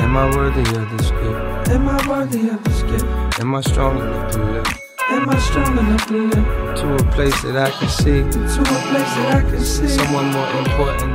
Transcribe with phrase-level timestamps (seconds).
[0.00, 1.68] Am I worthy of this gift?
[1.70, 3.04] Am I worthy of this gift?
[3.40, 4.66] Am I strong enough to live?
[5.10, 6.76] Am I strong enough to live?
[6.78, 8.22] To a place that I can see.
[8.22, 9.86] To a place that I can see.
[9.86, 11.13] Someone more important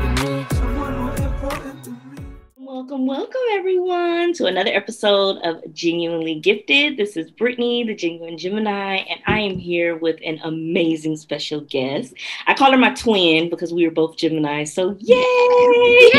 [4.34, 6.98] to another episode of Genuinely Gifted.
[6.98, 12.14] This is Brittany, the Genuine Gemini, and I am here with an amazing special guest.
[12.46, 16.12] I call her my twin because we were both Gemini, so yay!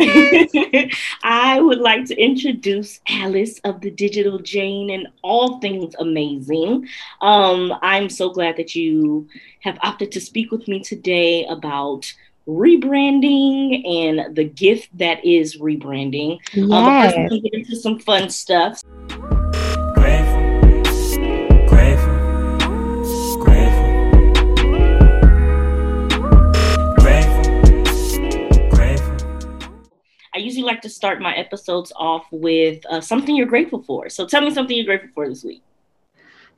[1.22, 6.88] I would like to introduce Alice of the Digital Jane and all things amazing.
[7.20, 9.28] Um, I'm so glad that you
[9.60, 12.12] have opted to speak with me today about
[12.48, 16.38] rebranding and the gift that is rebranding.
[16.56, 17.30] Um, but first, Yes.
[17.30, 18.80] we'll get into some fun stuff.
[19.94, 20.60] Grateful,
[21.68, 22.58] grateful,
[23.36, 23.84] grateful.
[26.96, 29.16] Grateful, grateful.
[30.34, 34.08] I usually like to start my episodes off with uh, something you're grateful for.
[34.08, 35.62] So tell me something you're grateful for this week.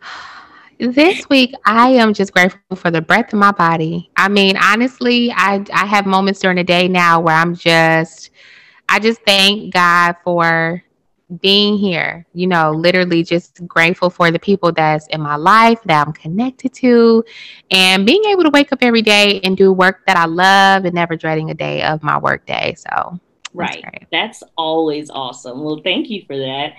[0.81, 4.11] This week, I am just grateful for the breath in my body.
[4.17, 8.31] I mean, honestly, I I have moments during the day now where I'm just,
[8.89, 10.83] I just thank God for
[11.43, 12.27] being here.
[12.33, 16.73] You know, literally just grateful for the people that's in my life that I'm connected
[16.77, 17.25] to,
[17.71, 20.95] and being able to wake up every day and do work that I love and
[20.95, 22.75] never dreading a day of my work day.
[22.79, 23.21] So,
[23.53, 23.83] Right.
[23.83, 24.07] great.
[24.11, 25.63] That's always awesome.
[25.63, 26.73] Well, thank you for that.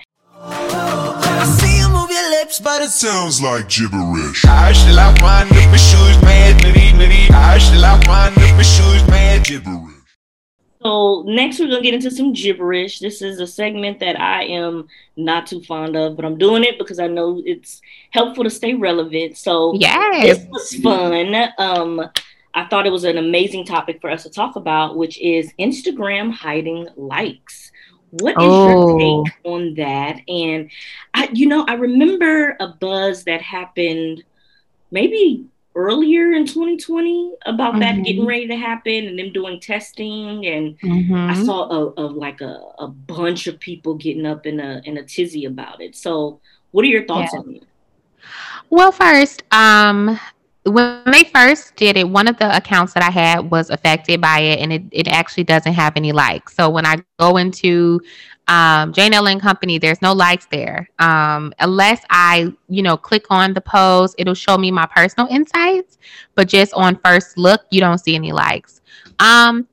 [2.52, 4.44] Lips, but it's sounds like gibberish.
[4.44, 7.30] I shall I wind up with shoes, man, nitty nitty.
[7.30, 9.42] I shall I wind up with shoes, man.
[9.42, 9.94] Gibberish.
[10.82, 12.98] So next we're gonna get into some gibberish.
[12.98, 16.78] This is a segment that I am not too fond of, but I'm doing it
[16.78, 17.80] because I know it's
[18.10, 19.38] helpful to stay relevant.
[19.38, 20.38] So Yes.
[20.38, 21.34] this was fun.
[21.58, 22.10] Um,
[22.54, 26.32] I thought it was an amazing topic for us to talk about, which is Instagram
[26.32, 27.71] hiding likes.
[28.12, 28.66] What is Oh.
[28.66, 30.20] your take on that?
[30.28, 30.70] And
[31.14, 34.22] I, you know, I remember a buzz that happened
[34.90, 38.04] maybe earlier in 2020 about that Mhm.
[38.04, 40.86] getting ready to happen and them doing testing and I
[41.32, 41.46] Mhm.
[41.46, 45.02] saw a, a like a, a bunch of people getting up in a in a
[45.02, 45.96] tizzy about it.
[45.96, 46.40] So
[46.72, 47.40] what are your thoughts Yeah.
[47.40, 47.62] on it?
[48.68, 50.20] Well, first, um,
[50.64, 54.38] when they first did it, one of the accounts that I had was affected by
[54.40, 56.54] it, and it, it actually doesn't have any likes.
[56.54, 58.00] So when I go into
[58.46, 60.88] um, Jane Ellen Company, there's no likes there.
[61.00, 65.98] Um, unless I, you know, click on the post, it'll show me my personal insights,
[66.34, 68.82] but just on first look, you don't see any likes.
[69.18, 69.66] Um,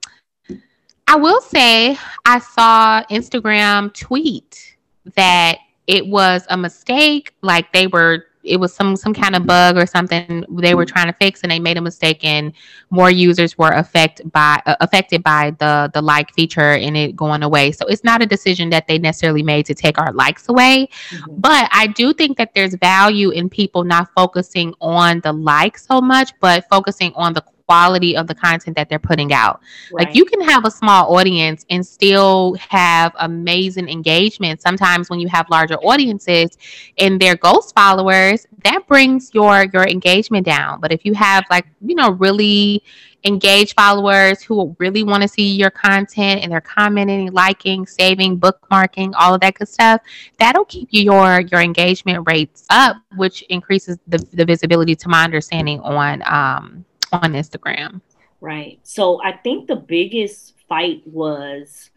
[1.08, 4.78] I will say I saw Instagram tweet
[5.16, 5.58] that
[5.88, 9.86] it was a mistake, like they were it was some some kind of bug or
[9.86, 12.54] something they were trying to fix and they made a mistake and
[12.90, 17.44] more users were affected by uh, affected by the the like feature and it going
[17.44, 17.72] away.
[17.72, 20.90] So it's not a decision that they necessarily made to take our likes away
[21.30, 26.02] but I do think that there's value in people not focusing on the like so
[26.02, 29.62] much, but focusing on the quality of the content that they're putting out.
[29.92, 34.60] Like you can have a small audience and still have amazing engagement.
[34.60, 36.58] Sometimes when you have larger audiences
[36.98, 40.80] and they're ghost followers, that brings your your engagement down.
[40.82, 42.82] But if you have like, you know, really
[43.24, 49.14] engaged followers who really want to see your content and they're commenting, liking, saving, bookmarking,
[49.16, 50.02] all of that good stuff,
[50.40, 55.24] that'll keep you your your engagement rates up, which increases the, the visibility to my
[55.24, 58.02] understanding on um on Instagram.
[58.42, 58.80] Right.
[58.84, 61.90] So I think the biggest fight was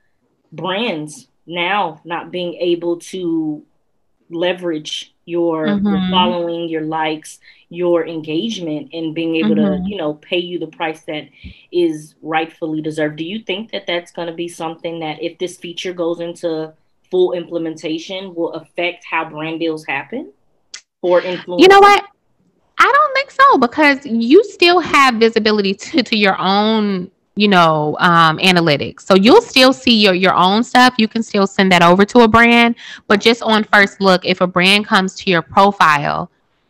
[0.51, 3.65] brands now not being able to
[4.31, 6.11] leverage your, your Mhm.
[6.11, 9.89] following, your likes, your engagement, and being able to, Mhm.
[9.89, 11.29] you know, pay you the price that
[11.71, 13.17] is rightfully deserved.
[13.17, 16.73] Do you think that that's going to be something that, if this feature goes into
[17.11, 20.33] full implementation, will affect how brand deals happen
[21.01, 21.61] for influencers?
[21.61, 22.05] You know what?
[22.83, 27.97] I don't think so because you still have visibility to, to your own, you know,
[28.01, 29.03] um, analytics.
[29.03, 30.95] So you'll still see your your own stuff.
[30.99, 32.75] You can still send that over to a brand,
[33.07, 36.29] but just on first look, if a brand comes to your profile,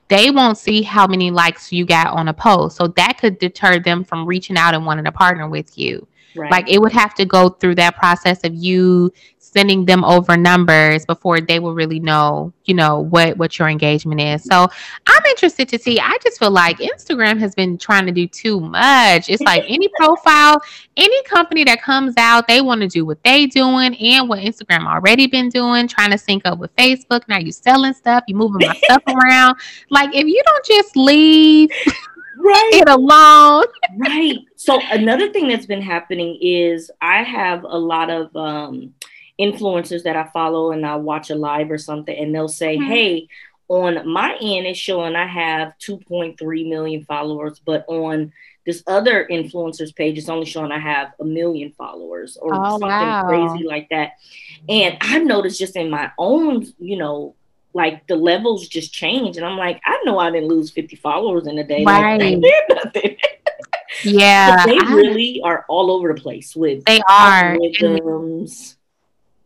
[0.08, 2.76] they won't see how many likes you got on a post.
[2.76, 6.06] So that could deter them from reaching out and wanting to partner with you.
[6.36, 6.50] Right.
[6.50, 9.12] Like it would have to go through that process of you
[9.52, 14.20] sending them over numbers before they will really know, you know, what what your engagement
[14.20, 14.44] is.
[14.44, 14.68] So
[15.06, 16.00] I'm interested to see.
[16.00, 19.28] I just feel like Instagram has been trying to do too much.
[19.28, 20.60] It's like any profile,
[20.96, 24.86] any company that comes out, they want to do what they doing and what Instagram
[24.86, 27.22] already been doing, trying to sync up with Facebook.
[27.28, 29.56] Now you selling stuff, you moving my stuff around.
[29.90, 31.70] Like if you don't just leave
[32.38, 32.70] right.
[32.74, 33.64] it alone.
[33.98, 34.38] right.
[34.56, 38.94] So another thing that's been happening is I have a lot of um,
[39.46, 42.86] influencers that I follow, and I watch a live or something, and they'll say, Mhm.
[42.86, 43.28] "Hey."
[43.68, 48.30] On my end, it's showing I have 2.3 million followers, but on
[48.66, 52.88] this other influencer's page, it's only showing I have a million followers or Oh, something
[52.88, 53.22] wow.
[53.26, 54.10] crazy like that.
[54.68, 57.34] And I've noticed just in my own, you know,
[57.72, 59.38] like the levels just change.
[59.38, 61.82] And I'm like, I know I didn't lose 50 followers in a day.
[61.82, 62.20] Like, Right.
[62.20, 63.16] they did nothing.
[64.04, 67.56] Yeah, But they I- really are all over the place with they are.
[67.56, 68.76] Algorithms.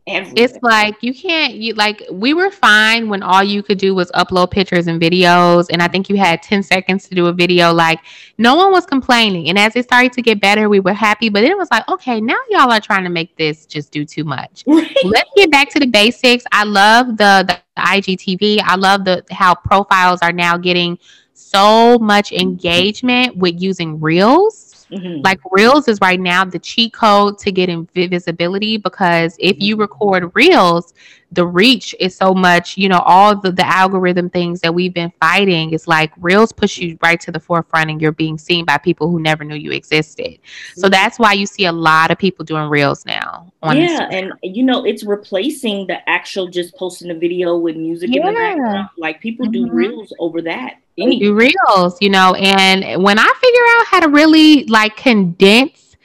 [0.08, 0.44] Everything.
[0.44, 4.08] it's like you can't you like we were fine when all you could do was
[4.12, 7.72] upload pictures and videos and i think you had 10 seconds to do a video.
[7.72, 7.98] Like
[8.38, 9.48] no one was complaining.
[9.48, 11.88] And as it started to get better we were happy but then it was like
[11.88, 14.62] okay now y'all are trying to make this just do too much.
[14.66, 16.44] Let's get back to the basics.
[16.52, 20.98] I love the, the igtv i love the how profiles are now getting
[21.34, 25.24] so much engagement with using reels Mhm.
[25.24, 29.76] like reels is right now the cheat code to get in visibility because if you
[29.76, 30.94] record reels
[31.32, 35.12] the reach is so much you know all the, the algorithm things that we've been
[35.20, 38.78] fighting is like reels push you right to the forefront and you're being seen by
[38.78, 40.38] people who never knew you existed
[40.76, 44.30] so that's why you see a lot of people doing reels now on yeah, Instagram.
[44.42, 48.30] and you know, it's replacing the actual just posting a video with music in the
[48.32, 48.32] Yeah.
[48.32, 48.88] background.
[48.96, 49.72] Like people do Mhm.
[49.72, 50.74] reels over that.
[50.96, 54.96] They Any- do reels, you know, and when I figure out how to really like
[54.96, 55.96] condense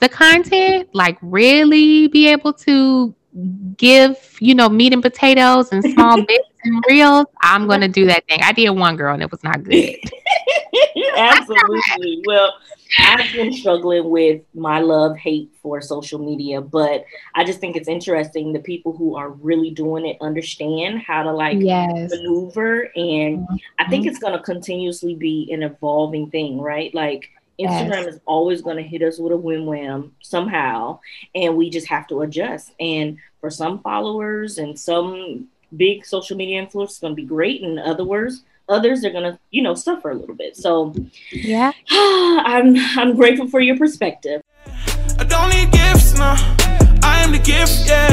[0.00, 3.14] the content, like really be able to
[3.76, 8.26] give, you know, meat and potatoes and small bits and reels, I'm gonna do that
[8.28, 8.40] thing.
[8.42, 9.96] I did one girl and it was not good.
[11.16, 12.22] Absolutely.
[12.26, 12.54] Well,
[12.98, 17.04] I've been struggling with my love hate for social media, but
[17.34, 18.52] I just think it's interesting.
[18.52, 22.10] The people who are really doing it understand how to like yes.
[22.10, 23.46] maneuver, and
[23.78, 24.10] I think Mhm.
[24.10, 26.94] it's going to continuously be an evolving thing, right?
[26.94, 27.70] Like Yes.
[27.88, 30.98] Instagram is always going to hit us with a wham wham somehow,
[31.34, 32.72] and we just have to adjust.
[32.80, 37.62] And for some followers and some big social media influencers, it's going to be great,
[37.62, 40.56] and other words, others are going to, you know, suffer a little bit.
[40.56, 40.94] So
[41.30, 41.72] Yeah.
[41.90, 44.42] I'm I'm grateful for your perspective.
[45.18, 46.34] I don't need gifts, no.
[47.02, 48.08] I am the gift, yeah.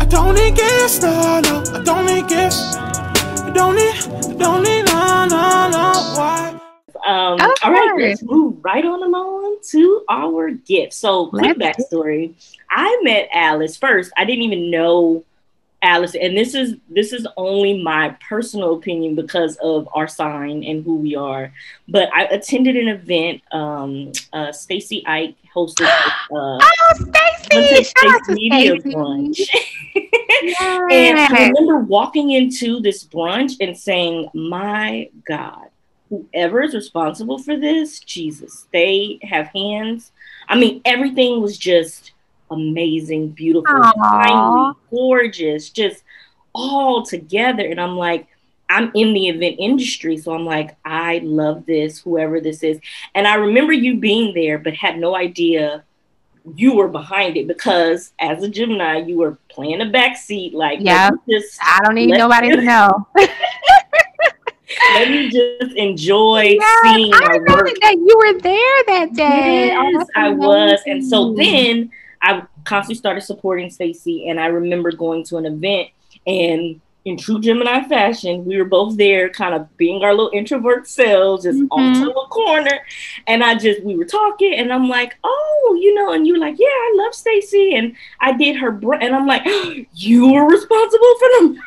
[0.00, 1.64] I don't need gifts, no, no.
[1.74, 2.76] I don't need gifts.
[2.76, 5.92] I don't need, I don't need, no, no, no.
[6.16, 6.60] Why?
[7.06, 10.92] Um, all right, let's move right on along to our gift.
[10.92, 12.34] So, quick Let's backstory:
[12.70, 14.12] I met Alice first.
[14.16, 15.24] I didn't even know
[15.82, 20.84] Alice, and this is this is only my personal opinion because of our sign and
[20.84, 21.52] who we are.
[21.88, 23.42] But I attended an event.
[23.52, 25.88] Um, uh, Stacy Ike hosted.
[26.34, 26.58] Uh,
[27.52, 27.84] Oh, Stacy!
[27.84, 28.94] Shout out to Media Stacy.
[28.96, 29.40] Brunch.
[30.90, 35.68] And I remember walking into this brunch and saying, My God,
[36.08, 40.12] whoever is responsible for this, Jesus, they have hands.
[40.48, 42.12] I mean, everything was just
[42.50, 46.04] amazing, beautiful, timely, gorgeous, just
[46.54, 47.66] all together.
[47.66, 48.28] And I'm like,
[48.68, 52.78] I'm in the event industry, so I'm like, I love this, whoever this is.
[53.14, 55.84] And I remember you being there, but had no idea
[56.54, 61.10] you were behind it because as a Gemini, you were playing a backseat, like Yeah.
[61.28, 63.08] just I don't need nobody to know.
[65.00, 67.68] let me just enjoy Yes, seeing I know work.
[67.82, 69.72] that, you were there that day.
[69.76, 70.80] Oh, Yes, that's I was.
[70.86, 71.90] And so then
[72.22, 75.88] I constantly started supporting Stacy, and I remember going to an event
[76.26, 80.88] and in true Gemini fashion, we were both there, kind of being our little introvert
[80.88, 82.02] selves, just off Mhm.
[82.04, 82.78] to a corner.
[83.28, 86.56] And I just, we were talking, and I'm like, oh, you know, and you're like,
[86.58, 87.76] yeah, I love Stacy.
[87.76, 89.44] And I did her, br- and I'm like,
[89.94, 91.58] you were responsible for them.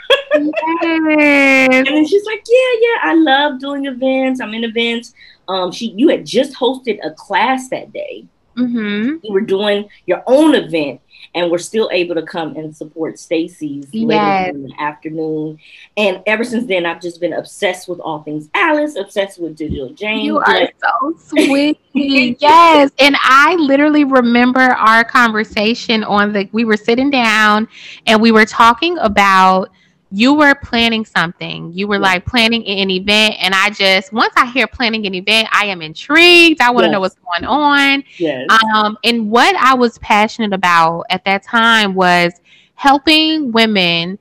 [0.73, 1.69] Yes.
[1.71, 4.41] And then she's like, yeah, yeah, I love doing events.
[4.41, 5.13] I'm in events.
[5.47, 8.25] Um, she, you had just hosted a class that day.
[8.59, 9.17] Mm-hmm.
[9.23, 11.01] You were doing your own event,
[11.35, 14.49] and we're still able to come and support Stacy's later Yes.
[14.55, 15.59] in the afternoon.
[15.97, 19.89] And ever since then, I've just been obsessed with all things Alice, obsessed with Digital
[19.89, 20.25] Jane.
[20.25, 21.79] You are so sweet.
[21.93, 22.91] yes.
[22.99, 27.67] And I literally remember our conversation on the we were sitting down
[28.07, 29.69] and we were talking about
[30.11, 31.71] you were planning something.
[31.73, 32.01] You were Yeah.
[32.01, 33.35] like planning an event.
[33.39, 36.61] And I just once I hear planning an event, I am intrigued.
[36.61, 38.03] I want to know what's going on.
[38.17, 38.47] yes.
[38.75, 42.33] Um, and what I was passionate about at that time was
[42.75, 44.17] helping women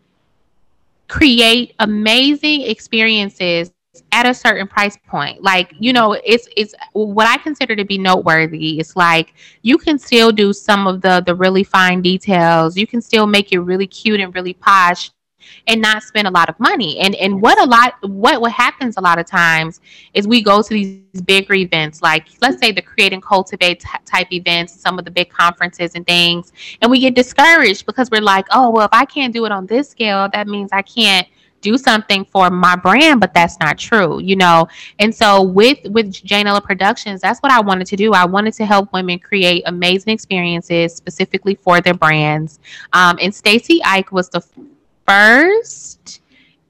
[1.09, 3.73] create amazing experiences
[4.13, 5.43] at a certain price point.
[5.43, 8.79] Like, you know, it's it's what I consider to be noteworthy.
[8.79, 12.77] It's like you can still do some of the the really fine details.
[12.77, 15.11] You can still make it really cute and really posh
[15.67, 16.99] and not spend a lot of money.
[16.99, 19.81] And and what a lot what what happens a lot of times
[20.15, 23.89] is we go to these bigger events like let's say the create and cultivate t-
[24.05, 28.21] type events, some of the big conferences and things, and we get discouraged because we're
[28.21, 31.27] like, oh well, if I can't do it on this scale, that means I can't
[31.61, 34.69] do something for my brand but that's not true you know?
[34.99, 38.13] And so with with Jane Ellen productions that's what i wanted to do.
[38.13, 42.61] I wanted to help women create amazing experiences specifically for their brands.
[42.93, 44.43] Um, and stacy ike was the
[45.09, 46.21] first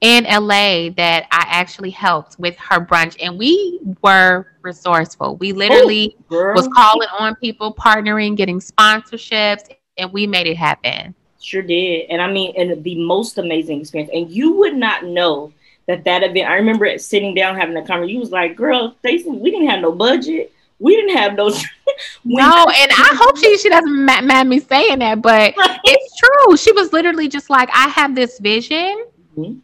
[0.01, 6.15] in la that i actually helped with her brunch and we were resourceful we literally
[6.31, 12.07] Ooh, was calling on people partnering getting sponsorships and we made it happen Sure did.
[12.09, 14.11] And I mean, and the most amazing experience.
[14.13, 15.53] And you would not know
[15.87, 16.49] that that event.
[16.49, 18.15] I remember sitting down having a conversation.
[18.15, 20.51] You was like, "Girl, Stacey, we didn't have no budget.
[20.79, 21.49] We didn't have no."
[22.23, 26.57] no, and I hope she she doesn't mad, mad me saying that, but it's true.
[26.57, 29.05] She was literally just like, "I have this vision."
[29.37, 29.59] Mm-hmm.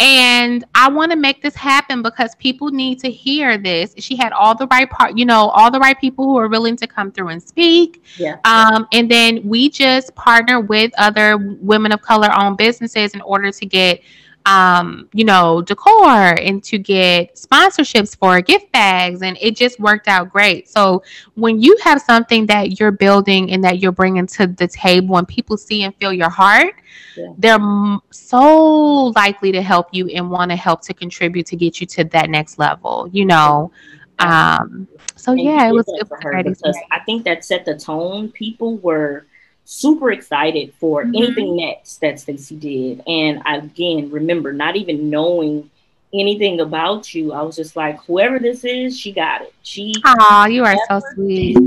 [0.00, 3.94] And I want to make this happen because people need to hear this.
[3.98, 6.76] She had all the right part, you know, all the right people who are willing
[6.76, 8.04] to come through and speak.
[8.16, 8.36] Yeah.
[8.44, 13.50] Um, and then we just partner with other women of color owned businesses in order
[13.50, 14.00] to get
[14.48, 19.20] um, you know, decor and to get sponsorships for gift bags.
[19.20, 20.70] And it just worked out great.
[20.70, 21.02] So
[21.34, 25.28] when you have something that you're building and that you're bringing to the table and
[25.28, 26.74] people see and feel your heart,
[27.14, 27.34] yeah.
[27.36, 31.86] they're so likely to help you and want to help to contribute to get you
[31.88, 33.70] to that next level, you know.
[34.18, 37.76] Um, so and yeah, it was, it was great because I think that set the
[37.76, 38.32] tone.
[38.32, 39.26] People were
[39.70, 41.14] super excited for mm-hmm.
[41.14, 43.02] anything next that Stacey did.
[43.06, 45.68] And I, again, remember not even knowing
[46.14, 47.34] anything about you.
[47.34, 49.54] I was just like, whoever this is, she got it.
[49.62, 51.58] She Oh, you are so sweet.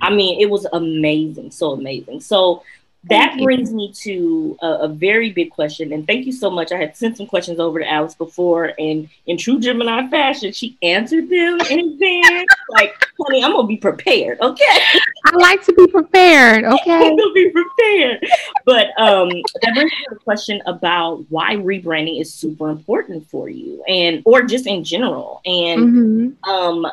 [0.00, 2.22] I mean, it was amazing, so amazing.
[2.22, 2.62] So
[3.08, 5.92] that brings me to a, a, very big question.
[5.92, 6.72] And thank you so much.
[6.72, 10.78] I had sent some questions over to Alice before, and in true Gemini fashion, she
[10.82, 12.46] answered them in advance.
[12.70, 14.78] like, honey, I'm gonna be prepared, okay?
[15.26, 16.92] I like to be prepared, okay?
[16.92, 18.26] I'm gonna be prepared.
[18.64, 23.48] But um, that brings me to a question about why rebranding is super important for
[23.48, 25.42] you, and or just in general.
[25.44, 26.50] And mm-hmm.
[26.50, 26.86] um,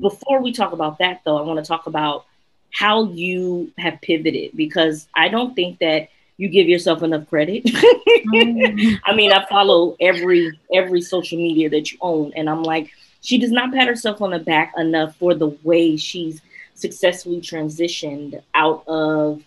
[0.00, 2.26] before we talk about that, though, I want to talk about
[2.74, 7.62] how you have pivoted because I don't think that you give yourself enough credit.
[7.66, 12.90] I mean, I follow every every social media that you own, and I'm like,
[13.20, 16.42] she does not pat herself on the back enough for the way she's
[16.74, 19.40] successfully transitioned out of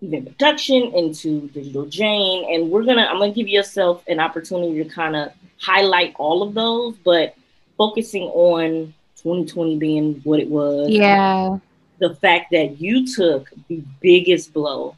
[0.00, 2.54] even production into digital Jane.
[2.54, 6.54] And we're gonna, I'm gonna give yourself an opportunity to kind of highlight all of
[6.54, 7.34] those, but
[7.76, 10.88] focusing on 2020 being what it was.
[10.88, 11.58] Yeah
[12.02, 14.96] the fact that you took the biggest blow.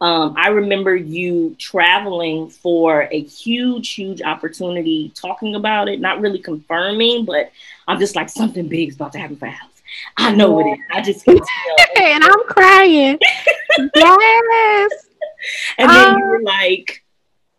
[0.00, 6.38] Um, I remember you traveling for a huge, huge opportunity, talking about it, not really
[6.38, 7.52] confirming, but
[7.86, 9.82] I'm just like something big is about to happen for Alice.
[10.16, 10.78] I know it is.
[10.90, 11.86] I just can tell.
[12.02, 13.18] and I'm crying.
[13.94, 14.90] yes.
[15.78, 17.04] And then um, you were like,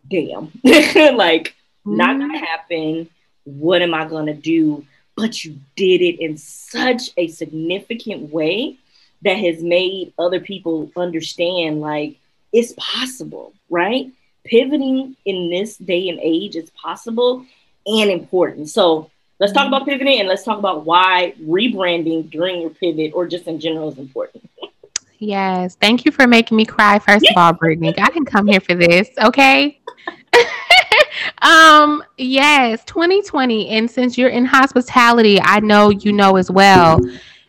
[0.06, 0.50] damn,
[1.16, 1.54] like,
[1.86, 1.96] mm-hmm.
[1.96, 3.08] not gonna happen.
[3.44, 4.84] What am I gonna do?
[5.20, 8.78] But you did it in such a significant way
[9.22, 12.16] that has made other people understand like
[12.52, 14.10] it's possible, right?
[14.44, 17.44] Pivoting in this day and age is possible
[17.86, 18.70] and important.
[18.70, 19.74] So let's talk mm-hmm.
[19.74, 23.90] about pivoting and let's talk about why rebranding during your pivot or just in general
[23.92, 24.48] is important.
[25.18, 25.76] Yes.
[25.78, 27.94] Thank you for making me cry, first of all, Brittany.
[27.98, 29.78] I didn't come here for this, okay?
[31.42, 33.68] um, yes, 2020.
[33.70, 37.00] And since you're in hospitality, I know you know as well,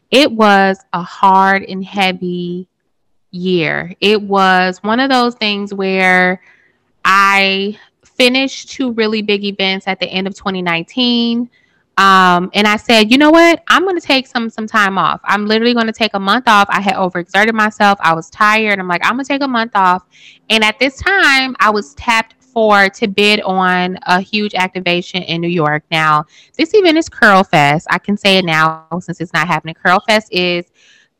[0.10, 2.68] it was a hard and heavy
[3.32, 3.96] year.
[4.01, 6.42] It was one of those things where
[7.06, 11.50] I finished two really big events at the end of 2019.
[11.98, 13.63] Um, and I said, you know what?
[13.68, 15.22] I'm going to take some some time off.
[15.24, 16.68] I'm literally going to take a month off.
[16.70, 18.00] I had overexerted myself.
[18.01, 18.80] I was tired.
[18.80, 20.06] I'm like, I'm going to take a month off.
[20.50, 25.41] And at this time, I was tapped for to bid on a huge activation in
[25.41, 25.84] New York.
[25.91, 26.25] Now,
[26.58, 27.88] this event is Curl Fest.
[27.89, 29.75] I can say it now since it's not happening.
[29.75, 30.65] Curl Fest is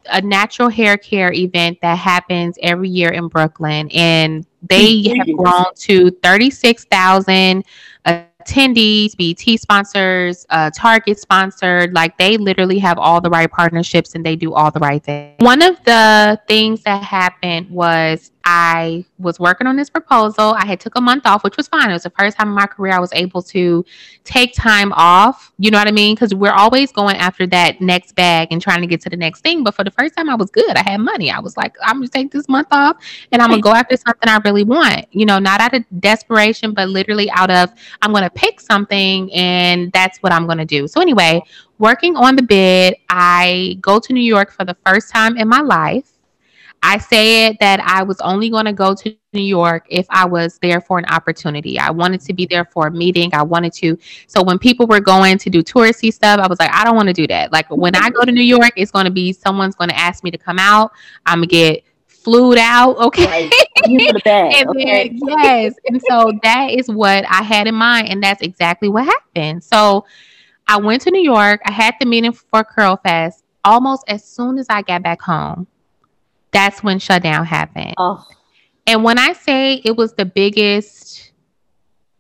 [0.10, 5.74] a natural hair care event that happens every year in Brooklyn, and they have grown
[5.76, 7.64] to 36,000
[8.06, 11.94] attendees, BT sponsors, uh, Target sponsored.
[11.94, 15.36] Like they literally have all the right partnerships and they do all the right things.
[15.40, 20.54] One of the things that happened was I was working on this proposal.
[20.58, 21.90] I had took a month off, which was fine.
[21.90, 23.86] It was the first time in my career I was able to
[24.24, 25.52] take time off.
[25.58, 26.16] You know what I mean?
[26.16, 29.42] Because we're always going after that next bag and trying to get to the next
[29.42, 29.64] thing.
[29.64, 30.76] But for the first time, I was good.
[30.76, 31.30] I had money.
[31.32, 32.98] I was like, I'm gonna take this month off
[33.32, 35.06] and I'm gonna go after something I really want.
[35.12, 37.72] You know, not out of desperation, but literally out of
[38.02, 40.88] I'm gonna pick something and that's what I'm gonna do.
[40.88, 41.42] So anyway,
[41.78, 45.62] working on the bid, I go to New York for the first time in my
[45.62, 46.11] life.
[46.84, 50.58] I said that I was only going to go to New York if I was
[50.62, 51.78] there for an opportunity.
[51.78, 53.30] I wanted to be there for a meeting.
[53.34, 53.98] I wanted to.
[54.28, 57.08] So when people were going to do touristy stuff, I was like, I don't want
[57.08, 57.52] to do that.
[57.52, 60.24] Like when I go to New York, it's going to be someone's going to ask
[60.24, 60.92] me to come out.
[61.26, 62.98] I'm going to get flued out.
[63.02, 63.26] Okay.
[63.26, 64.24] Right.
[64.24, 65.10] bag, and okay.
[65.10, 65.74] then, yes.
[65.88, 68.10] And so that is what I had in mind.
[68.10, 69.64] And that's exactly what happened.
[69.64, 70.06] So
[70.68, 71.62] I went to New York.
[71.66, 75.68] I had the meeting for Curl Fest almost as soon as I got back home
[76.52, 77.94] that's when shutdown happened.
[77.98, 78.26] Oh.
[78.88, 81.32] And when I say it was the biggest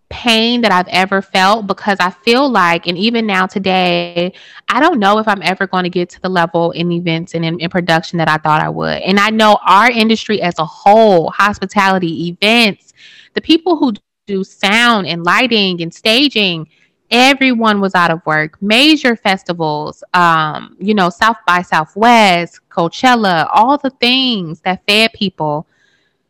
[0.09, 4.33] pain that I've ever felt, because I feel like, and even now today,
[4.69, 7.43] I don't know if I'm ever going to get to the level in events and
[7.43, 9.01] in, in production that I thought I would.
[9.01, 12.93] And I know our industry as a whole, hospitality, events,
[13.33, 13.93] the people who
[14.27, 16.67] do sound and lighting and staging,
[17.11, 18.59] everyone was out of work.
[18.61, 25.67] Major festivals, um, you know, South by Southwest, Coachella, all the things that fed people,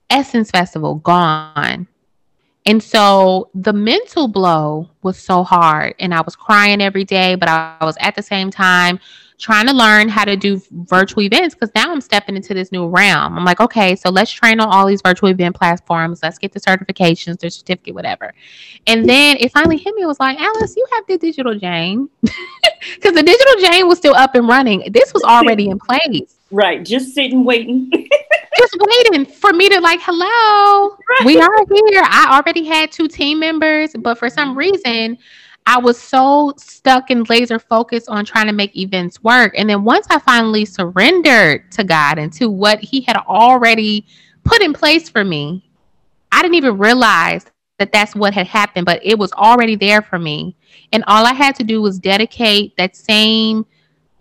[0.09, 1.87] Essence Festival gone.
[2.65, 5.95] And so the mental blow was so hard.
[5.99, 8.99] And I was crying every day, but I, I was at the same time
[9.41, 12.87] trying to learn how to do virtual events because now I'm stepping into this new
[12.87, 13.37] realm.
[13.37, 16.21] I'm like, okay, so let's train on all these virtual event platforms.
[16.21, 18.33] Let's get the certifications, the certificate, whatever.
[18.85, 20.03] And then it finally hit me.
[20.03, 24.13] It was like, Alice, you have the digital Jane because the digital Jane was still
[24.13, 24.87] up and running.
[24.91, 26.37] This was already in place.
[26.51, 27.89] Right, just sitting waiting.
[28.57, 31.25] just waiting for me to like, hello, right.
[31.25, 32.03] we are here.
[32.05, 35.17] I already had two team members, but for some reason,
[35.65, 39.53] I was so stuck and laser focused on trying to make events work.
[39.57, 44.05] And then once I finally surrendered to God and to what He had already
[44.43, 45.69] put in place for me,
[46.31, 47.45] I didn't even realize
[47.77, 50.55] that that's what had happened, but it was already there for me.
[50.93, 53.65] And all I had to do was dedicate that same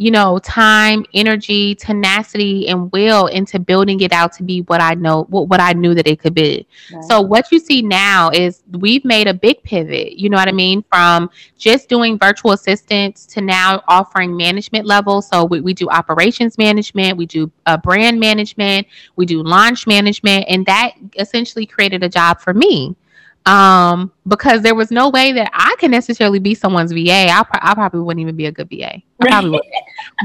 [0.00, 4.94] you know, time, energy, tenacity, and will into building it out to be what I
[4.94, 6.66] know, what, what I knew that it could be.
[6.90, 7.04] Right.
[7.04, 10.52] So, what you see now is we've made a big pivot, you know what I
[10.52, 10.82] mean?
[10.90, 15.20] From just doing virtual assistants to now offering management level.
[15.20, 18.86] So, we, we do operations management, we do uh, brand management,
[19.16, 22.96] we do launch management, and that essentially created a job for me
[23.46, 27.28] um, because there was no way that I could necessarily be someone's VA.
[27.30, 28.96] I, I probably wouldn't even be a good VA.
[28.96, 29.62] I probably would.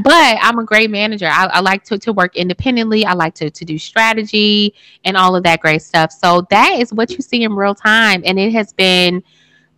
[0.03, 1.27] But I'm a great manager.
[1.27, 3.05] I, I like to, to work independently.
[3.05, 4.73] I like to, to do strategy
[5.05, 6.11] and all of that great stuff.
[6.11, 8.21] So that is what you see in real time.
[8.25, 9.23] And it has been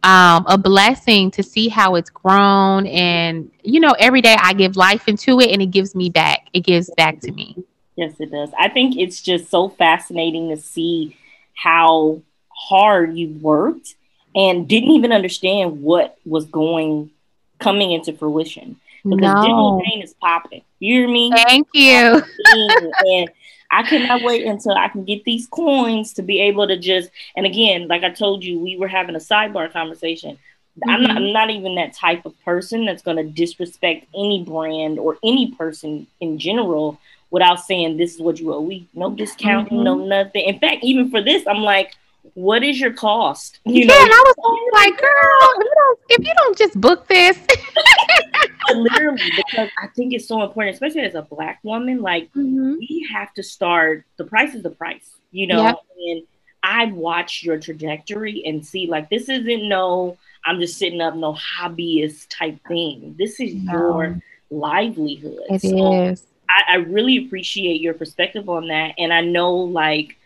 [0.03, 2.87] um, a blessing to see how it's grown.
[2.87, 6.47] And, you know, every day I give life into it and it gives me back.
[6.53, 7.55] It gives back to me.
[7.95, 8.49] Yes, it does.
[8.59, 11.17] I think it's just so fascinating to see
[11.55, 12.21] how
[12.57, 13.95] hard you worked
[14.35, 17.11] and didn't even understand what was going
[17.59, 19.41] coming into fruition because no.
[19.41, 20.61] digital Jane is popping.
[20.79, 21.31] You hear me?
[21.31, 22.21] Thank you.
[22.51, 23.29] and
[23.71, 27.09] I cannot wait until I can get these coins to be able to just.
[27.35, 30.37] And again, like I told you, we were having a sidebar conversation.
[30.79, 30.89] Mm-hmm.
[30.89, 34.99] I'm, not, I'm not even that type of person that's going to disrespect any brand
[34.99, 38.61] or any person in general without saying this is what you owe.
[38.61, 39.83] We no discounting, mm-hmm.
[39.83, 40.45] no nothing.
[40.45, 41.95] In fact, even for this, I'm like,
[42.33, 43.59] what is your cost?
[43.65, 44.03] You yeah, know?
[44.03, 47.37] and I was like, girl, if you don't, if you don't just book this.
[48.75, 52.75] literally, because I think it's so important, especially as a black woman, like mm-hmm.
[52.79, 55.63] we have to start the price is the price, you know.
[55.63, 55.79] Yep.
[55.97, 56.23] And
[56.63, 61.35] I've watched your trajectory and see like this isn't no, I'm just sitting up no
[61.35, 63.15] hobbyist type thing.
[63.17, 63.73] This is no.
[63.73, 65.39] your livelihood.
[65.49, 66.23] It so is.
[66.49, 68.95] I, I really appreciate your perspective on that.
[68.97, 70.17] And I know like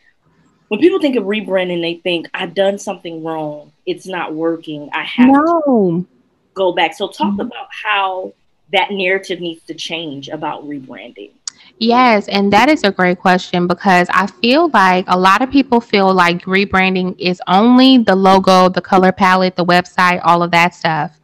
[0.71, 3.73] when people think of rebranding, they think I've done something wrong.
[3.85, 4.89] It's not working.
[4.93, 5.61] I have no.
[5.65, 6.07] to
[6.53, 6.93] go back.
[6.93, 7.41] So talk mm-hmm.
[7.41, 8.33] about how
[8.71, 11.31] that narrative needs to change about rebranding.
[11.79, 15.81] Yes, and that is a great question because I feel like a lot of people
[15.81, 20.73] feel like rebranding is only the logo, the color palette, the website, all of that
[20.73, 21.19] stuff.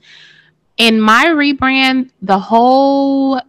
[0.75, 3.39] In my rebrand, the whole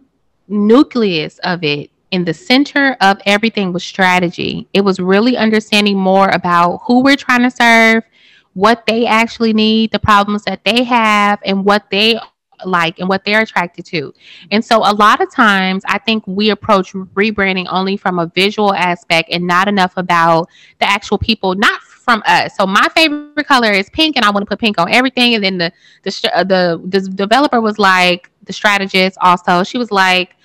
[0.47, 4.67] nucleus of it in the center of everything was strategy.
[4.73, 8.03] It was really understanding more about who we're trying to serve,
[8.53, 12.19] what they actually need, the problems that they have, and what they
[12.65, 14.13] like and what they're attracted to.
[14.51, 18.73] And so a lot of times I think we approach rebranding only from a visual
[18.73, 22.55] aspect and not enough about the actual people, not from us.
[22.57, 25.35] So my favorite color is pink and I want to put pink on everything.
[25.35, 25.71] And then the
[26.03, 26.11] the
[26.43, 29.63] the, the developer was like the strategist also.
[29.63, 30.35] She was like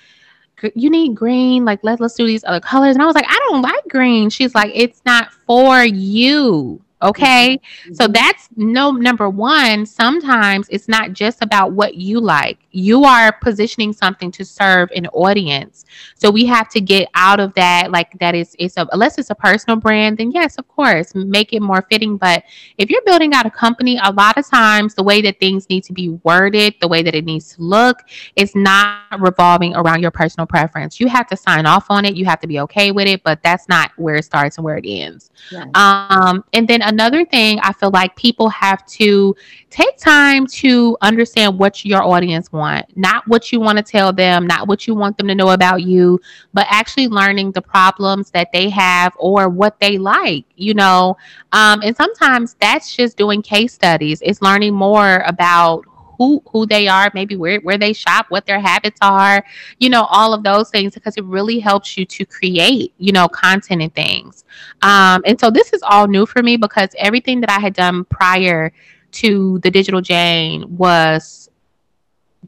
[0.75, 2.95] you need green like let's let's do these other colors.
[2.95, 4.29] And i was like i don't like green.
[4.29, 7.57] She's like it's not for you Okay.
[7.57, 7.93] Mm-hmm.
[7.93, 9.85] So that's no number one.
[9.85, 15.07] Sometimes it's not just about what you like, you are positioning something to serve an
[15.07, 15.85] audience.
[16.15, 17.91] So we have to get out of that.
[17.91, 21.53] Like that is, it's a, unless it's a personal brand, then yes, of course, make
[21.53, 22.17] it more fitting.
[22.17, 22.43] But
[22.77, 25.83] if you're building out a company, a lot of times the way that things need
[25.85, 27.99] to be worded, the way that it needs to look,
[28.35, 30.99] is not revolving around your personal preference.
[30.99, 32.15] You have to sign off on it.
[32.15, 34.77] You have to be okay with it, but that's not where it starts and where
[34.77, 35.29] it ends.
[35.75, 39.35] Um, and then another thing I feel like people have to
[39.69, 44.47] take time to understand what your audience want, not what you want to tell them,
[44.47, 46.19] not what you want them to know about you,
[46.53, 51.17] but actually learning the problems that they have or what they like, you know.
[51.51, 54.21] Um, and sometimes that's just doing case studies.
[54.21, 55.85] It's learning more about
[56.17, 59.43] who who they are, maybe where where they shop, what their habits are,
[59.79, 63.27] you know, all of those things because it really helps you to create, you know,
[63.27, 64.43] content and things.
[64.81, 68.05] Um, and so this is all new for me because everything that I had done
[68.05, 68.71] prior
[69.13, 71.49] to the Digital Jane was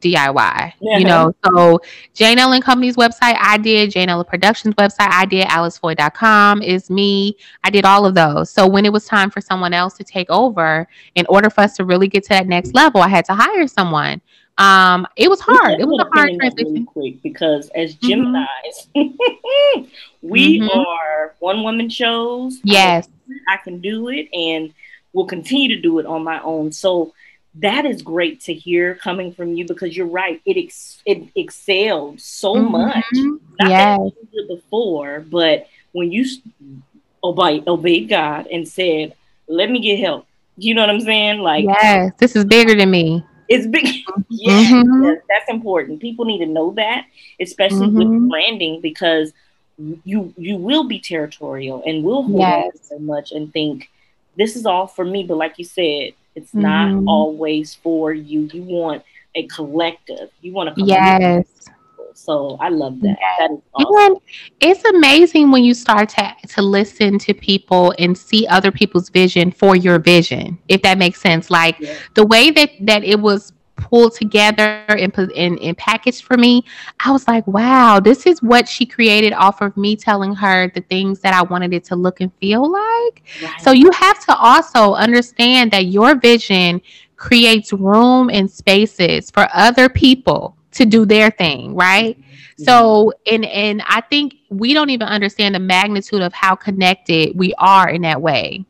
[0.00, 0.72] DIY.
[0.80, 0.98] Yeah.
[0.98, 1.80] You know, so
[2.14, 3.90] Jane Ellen Company's website, I did.
[3.90, 5.46] Jane Ellen Productions website, I did.
[5.48, 7.36] AliceFoy.com is me.
[7.64, 8.50] I did all of those.
[8.50, 11.76] So when it was time for someone else to take over, in order for us
[11.76, 14.20] to really get to that next level, I had to hire someone.
[14.58, 15.80] Um, it was hard.
[15.80, 16.72] It was a hard transition.
[16.72, 19.82] Really quick because as Geminis, mm-hmm.
[20.22, 20.78] we mm-hmm.
[20.78, 22.58] are one woman shows.
[22.64, 23.08] Yes,
[23.48, 24.74] I can do it, and
[25.12, 26.72] will continue to do it on my own.
[26.72, 27.14] So
[27.56, 30.40] that is great to hear coming from you because you're right.
[30.44, 32.72] It ex- it excelled so mm-hmm.
[32.72, 33.04] much.
[33.60, 33.98] Not yes.
[34.32, 36.26] that before, but when you
[37.24, 39.14] obeyed, obeyed God and said,
[39.48, 41.40] "Let me get help," you know what I'm saying?
[41.40, 43.24] Like, yes, this is bigger than me.
[43.48, 43.84] It's big.
[44.28, 45.04] yes, mm-hmm.
[45.04, 46.00] yes, that's important.
[46.00, 47.06] People need to know that,
[47.40, 48.20] especially mm-hmm.
[48.20, 49.32] with branding, because
[50.04, 52.78] you you will be territorial and will hold yes.
[52.82, 53.90] so much and think
[54.36, 55.24] this is all for me.
[55.24, 56.62] But like you said, it's mm-hmm.
[56.62, 58.48] not always for you.
[58.52, 59.02] You want
[59.34, 60.30] a collective.
[60.40, 61.46] You want to yes.
[62.14, 63.16] So I love that.
[63.38, 64.12] That is awesome.
[64.12, 64.20] And
[64.60, 69.50] it's amazing when you start to to listen to people and see other people's vision
[69.50, 70.58] for your vision.
[70.68, 71.96] If that makes sense, like yeah.
[72.14, 76.64] the way that that it was pulled together and, put and, and packaged for me,
[76.98, 80.80] I was like, wow, this is what she created off of me telling her the
[80.82, 82.87] things that I wanted it to look and feel like.
[83.42, 83.60] Right.
[83.60, 86.80] So you have to also understand that your vision
[87.16, 92.18] creates room and spaces for other people to do their thing, right?
[92.18, 92.64] Mm-hmm.
[92.64, 97.54] So, and and I think we don't even understand the magnitude of how connected we
[97.58, 98.64] are in that way.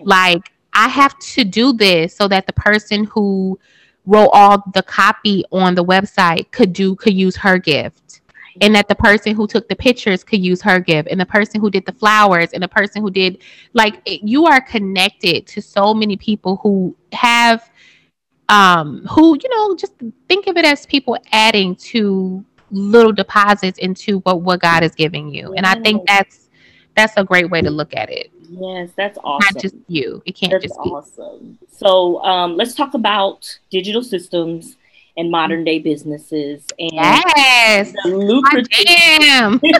[0.00, 0.06] Right.
[0.06, 3.58] Like I have to do this so that the person who
[4.06, 8.20] wrote all the copy on the website could do could use her gift
[8.60, 11.60] and that the person who took the pictures could use her gift and the person
[11.60, 15.94] who did the flowers and the person who did like you are connected to so
[15.94, 17.70] many people who have
[18.48, 19.92] um who you know just
[20.28, 25.32] think of it as people adding to little deposits into what what God is giving
[25.32, 26.48] you and I think that's
[26.94, 29.46] that's a great way to look at it Yes, that's awesome.
[29.54, 30.22] Not just you.
[30.26, 30.90] It can't that's just be.
[30.90, 31.58] awesome.
[31.68, 34.76] So um, let's talk about digital systems
[35.16, 38.68] and modern day businesses and yes, lucrative.
[38.86, 39.60] Damn.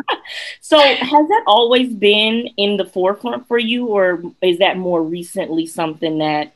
[0.60, 5.66] so has that always been in the forefront for you, or is that more recently
[5.66, 6.52] something that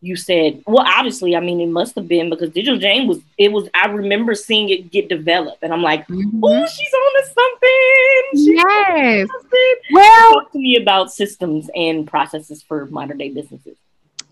[0.00, 3.50] you said, well, obviously, I mean, it must have been because Digital Jane was, it
[3.50, 6.44] was, I remember seeing it get developed and I'm like, mm-hmm.
[6.44, 8.22] oh, she's on to something.
[8.34, 9.28] She's yes.
[9.28, 9.74] Something.
[9.92, 13.76] Well, talk to me about systems and processes for modern day businesses.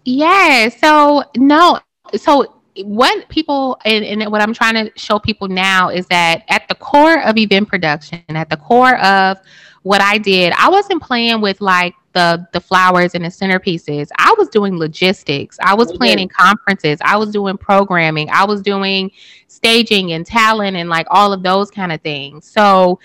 [0.05, 0.69] Yeah.
[0.69, 1.81] So, no.
[2.15, 6.67] So, what people and, and what I'm trying to show people now is that at
[6.69, 9.39] the core of event production, at the core of
[9.83, 14.09] what I did, I wasn't playing with like the the flowers and the centerpieces.
[14.17, 15.59] I was doing logistics.
[15.63, 16.99] I was planning conferences.
[17.03, 18.29] I was doing programming.
[18.31, 19.11] I was doing
[19.47, 22.49] staging and talent and like all of those kind of things.
[22.49, 22.99] So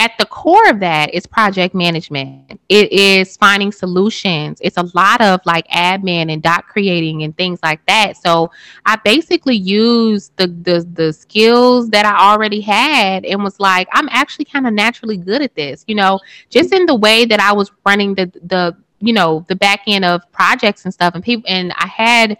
[0.00, 2.58] at the core of that is project management.
[2.70, 4.58] It is finding solutions.
[4.62, 8.16] It's a lot of like admin and doc creating and things like that.
[8.16, 8.50] So
[8.86, 14.08] I basically used the the the skills that I already had and was like, I'm
[14.10, 17.52] actually kind of naturally good at this, you know, just in the way that I
[17.52, 21.44] was running the the you know the back end of projects and stuff and people
[21.46, 22.38] and I had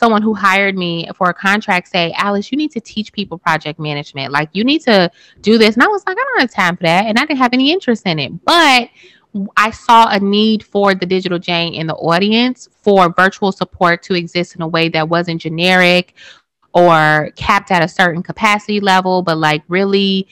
[0.00, 3.78] someone who hired me for a contract say, Alice, you need to teach people project
[3.78, 4.32] management.
[4.32, 5.10] Like, you need to
[5.42, 5.74] do this.
[5.74, 7.04] And I was like, I don't have time for that.
[7.04, 8.32] And I didn't have any interest in it.
[8.44, 8.88] But
[9.56, 14.14] I saw a need for the digital Jane in the audience for virtual support to
[14.14, 16.14] exist in a way that wasn't generic
[16.72, 20.26] or capped at a certain capacity level, but like really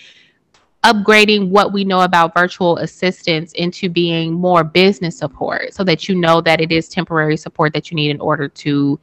[0.85, 6.15] upgrading what we know about virtual assistance into being more business support so that you
[6.15, 8.99] know that it is temporary support that you need in order to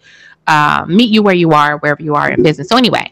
[0.48, 2.68] uh, meet you where you are, wherever you are in business.
[2.68, 3.12] So, anyway,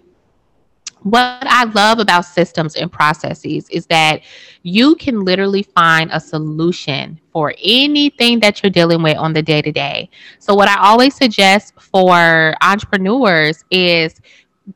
[1.03, 4.21] what I love about systems and processes is that
[4.63, 9.61] you can literally find a solution for anything that you're dealing with on the day
[9.61, 10.09] to day.
[10.39, 14.21] So, what I always suggest for entrepreneurs is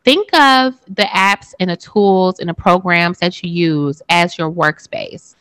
[0.03, 4.51] think of the apps and the tools and the programs that you use as your
[4.51, 5.35] workspace.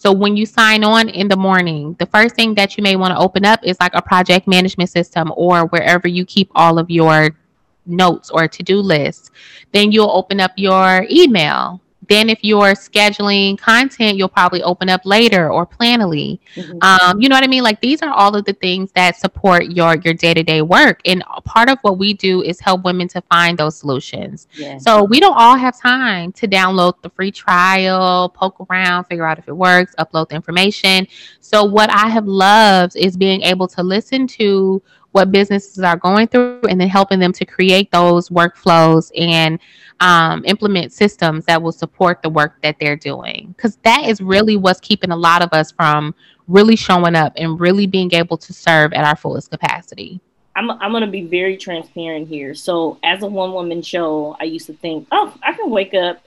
[0.00, 3.12] So when you sign on in the morning, the first thing that you may want
[3.12, 6.88] to open up is like a project management system or wherever you keep all of
[6.88, 7.36] your
[7.84, 9.30] notes or to-do lists.
[9.72, 15.02] Then you'll open up your email then, if you're scheduling content, you'll probably open up
[15.04, 16.40] later or Planoly.
[16.56, 16.78] Mm-hmm.
[16.82, 17.62] Um, you know what I mean?
[17.62, 21.00] Like these are all of the things that support your your day to day work.
[21.04, 24.48] And part of what we do is help women to find those solutions.
[24.54, 24.78] Yeah.
[24.78, 29.38] So we don't all have time to download the free trial, poke around, figure out
[29.38, 31.06] if it works, upload the information.
[31.38, 36.28] So what I have loved is being able to listen to what businesses are going
[36.28, 39.58] through and then helping them to create those workflows and
[40.00, 43.54] um, implement systems that will support the work that they're doing.
[43.56, 46.14] Because that is really what's keeping a lot of us from
[46.48, 50.20] really showing up and really being able to serve at our fullest capacity.
[50.56, 52.54] I'm, I'm going to be very transparent here.
[52.54, 56.24] So, as a one woman show, I used to think, oh, I can wake up,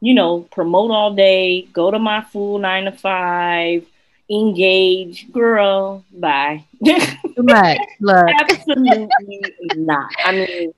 [0.00, 3.86] you know, promote all day, go to my full nine to five,
[4.30, 6.64] engage, girl, bye.
[6.84, 6.98] Too
[7.38, 7.78] much.
[8.00, 8.26] Look.
[8.40, 9.08] Absolutely
[9.76, 10.10] not.
[10.24, 10.72] I mean,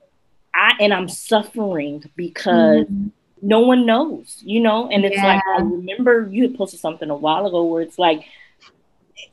[0.53, 3.07] I and I'm suffering because mm-hmm.
[3.41, 4.89] no one knows, you know.
[4.89, 5.25] And it's yeah.
[5.25, 8.25] like I remember you had posted something a while ago where it's like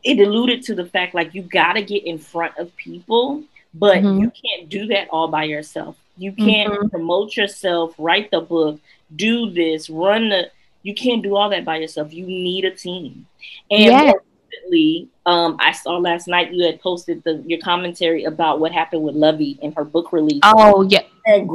[0.03, 3.43] it alluded to the fact like you got to get in front of people,
[3.75, 4.21] but mm-hmm.
[4.21, 5.97] you can't do that all by yourself.
[6.17, 6.89] You can't mm-hmm.
[6.89, 8.81] promote yourself, write the book,
[9.15, 10.51] do this, run the.
[10.87, 12.13] You can't do all that by yourself.
[12.13, 13.27] You need a team.
[13.71, 14.15] And yes
[14.57, 19.03] recently, um, I saw last night you had posted the, your commentary about what happened
[19.03, 20.41] with Luvvie and her book release.
[20.43, 21.03] Oh yeah,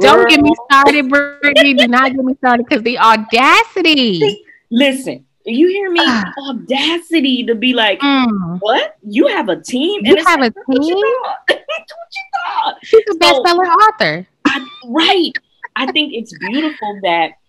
[0.00, 1.74] don't get me started, Brittany.
[1.74, 4.44] Do not get me started because the audacity.
[4.70, 6.00] Listen, you hear me?
[6.02, 6.32] Ah.
[6.48, 8.58] audacity to be like, mm.
[8.60, 8.96] what?
[9.02, 10.04] You have a team?
[10.04, 10.96] You have like, a team?
[11.46, 12.76] what you thought?
[12.82, 14.26] She's a best-selling author.
[14.46, 15.32] I, right.
[15.76, 17.41] I think it's beautiful that uh,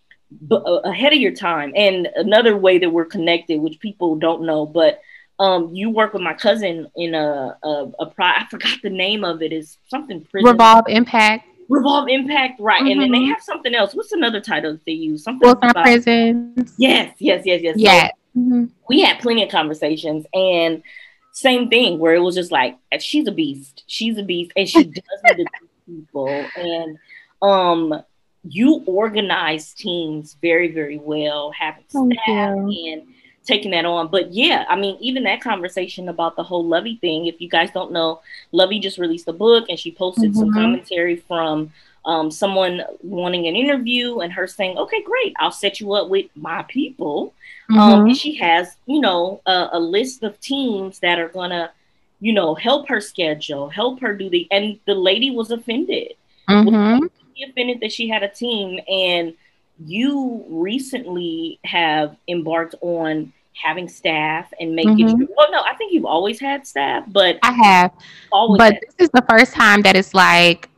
[0.52, 1.74] ahead of your time.
[1.76, 5.02] And another way that we're connected, which people don't know, but
[5.40, 9.24] um, you work with my cousin in a a, a pro- I forgot the name
[9.24, 10.50] of it is something prison.
[10.50, 11.48] Revolve Impact.
[11.70, 12.82] Revolve Impact, right?
[12.82, 12.92] Mm-hmm.
[12.92, 13.32] And then they mm-hmm.
[13.32, 13.96] have something else.
[13.96, 15.24] What's another title that they use?
[15.24, 16.74] Something Wilson about prisons.
[16.78, 17.76] Yes, yes, yes, yes.
[17.78, 18.08] Yeah.
[18.08, 18.66] So mm-hmm.
[18.88, 20.84] We had plenty of conversations, and
[21.32, 23.84] same thing where it was just like she's a beast.
[23.88, 25.46] She's a beast, and she does to
[25.88, 26.46] people.
[26.56, 26.98] And
[27.42, 28.04] um,
[28.48, 33.04] you organize teams very, very well, having staff and
[33.46, 34.08] taking that on.
[34.08, 37.72] But yeah, I mean, even that conversation about the whole Luvvie thing, if you guys
[37.72, 38.22] don't know,
[38.54, 40.40] Luvvie just released a book and she posted mm-hmm.
[40.40, 41.72] some commentary from
[42.06, 46.26] um, someone wanting an interview and her saying, okay, great, I'll set you up with
[46.36, 47.34] my people.
[47.70, 47.94] Um, mm-hmm.
[47.94, 51.72] Um, and she has, you know, a, a list of teams that are going to,
[52.20, 56.14] you know, help her schedule, help her do the, and the lady was offended.
[56.50, 57.06] Mm-hmm.
[57.50, 59.34] Offended that she had a team and
[59.80, 65.20] you recently have embarked on having staff and making mm-hmm.
[65.20, 67.92] sure, well no i think you've always had staff but i have
[68.32, 70.70] always but this is the first time that it's like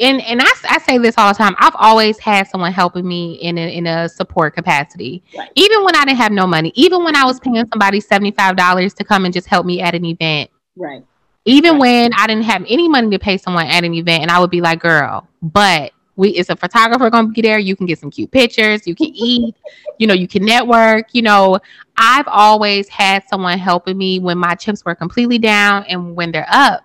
[0.00, 3.34] and and I, I say this all the time i've always had someone helping me
[3.34, 5.50] in a, in a support capacity right.
[5.54, 9.04] even when i didn't have no money even when i was paying somebody $75 to
[9.04, 11.04] come and just help me at an event right
[11.44, 14.38] even when i didn't have any money to pay someone at an event and i
[14.38, 17.58] would be like girl but we it's a photographer gonna be there.
[17.58, 18.86] You can get some cute pictures.
[18.86, 19.56] You can eat.
[19.98, 21.08] You know you can network.
[21.12, 21.58] You know
[21.98, 26.46] i've always had someone helping me when my chips were completely down and when they're
[26.48, 26.84] up.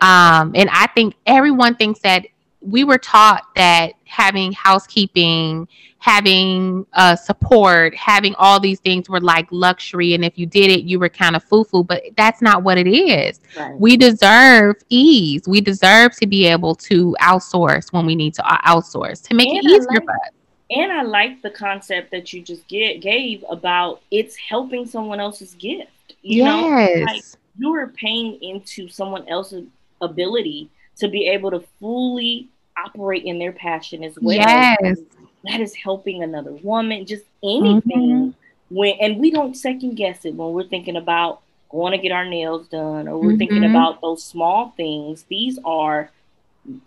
[0.00, 2.26] Um and i think everyone thinks that
[2.62, 5.66] we were taught that having housekeeping,
[5.98, 10.14] having uh, support, having all these things were like luxury.
[10.14, 12.78] And if you did it, you were kind of foo foo, but that's not what
[12.78, 13.40] it is.
[13.56, 13.78] Right.
[13.78, 15.42] We deserve ease.
[15.46, 19.48] We deserve to be able to outsource when we need to uh, outsource to make
[19.48, 20.30] and it easier like, for us.
[20.70, 25.54] And I like the concept that you just get, gave about it's helping someone else's
[25.54, 25.90] gift.
[26.22, 26.96] You yes.
[26.96, 27.22] know, like
[27.58, 29.66] you are paying into someone else's
[30.00, 34.36] ability to be able to fully operate in their passion as well.
[34.36, 34.98] Yes.
[35.44, 37.82] That is helping another woman, just anything.
[37.90, 38.74] Mm-hmm.
[38.74, 42.24] When and we don't second guess it when we're thinking about going to get our
[42.24, 43.38] nails done or we're mm-hmm.
[43.38, 45.24] thinking about those small things.
[45.28, 46.10] These are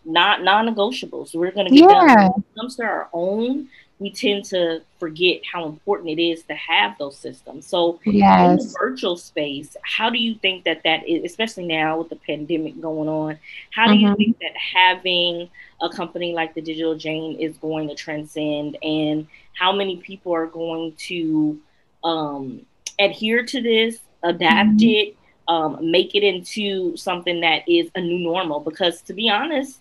[0.05, 1.35] not non-negotiables.
[1.35, 2.15] We're gonna get yeah.
[2.15, 2.31] done.
[2.31, 3.67] When it comes to our own
[3.99, 7.65] we tend to forget how important it is to have those systems.
[7.65, 8.49] So, yes.
[8.49, 12.17] in the virtual space, how do you think that that is, especially now with the
[12.17, 13.39] pandemic going on?
[13.71, 14.07] How do mm-hmm.
[14.07, 15.49] you think that having
[15.81, 20.47] a company like the Digital Jane is going to transcend, and how many people are
[20.47, 21.57] going to
[22.03, 22.65] um,
[22.99, 25.09] adhere to this, adapt mm-hmm.
[25.09, 28.59] it, um, make it into something that is a new normal?
[28.59, 29.79] Because to be honest,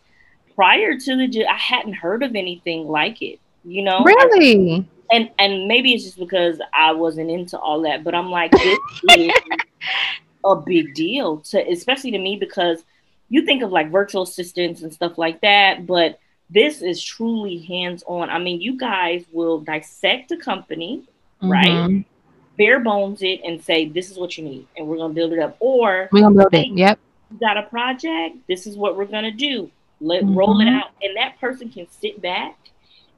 [0.54, 4.02] prior to the, I hadn't heard of anything like it you know?
[4.04, 4.86] Really?
[5.10, 8.78] and and maybe it's just because i wasn't into all that but i'm like this
[9.16, 9.30] is
[10.44, 12.84] a big deal to especially to me because
[13.28, 16.18] you think of like virtual assistants and stuff like that but
[16.50, 18.28] this is truly hands-on.
[18.30, 21.02] I mean you guys will dissect a company
[21.42, 21.50] mm-hmm.
[21.50, 22.04] right?
[22.56, 25.38] Bare bones it and say this is what you need and we're gonna build it
[25.38, 25.56] up.
[25.60, 26.98] Or we're gonna build it yep.
[27.30, 29.70] you got a project this is what we're gonna do.
[30.00, 30.36] Let mm-hmm.
[30.36, 30.90] roll it out.
[31.02, 32.58] And that person can sit back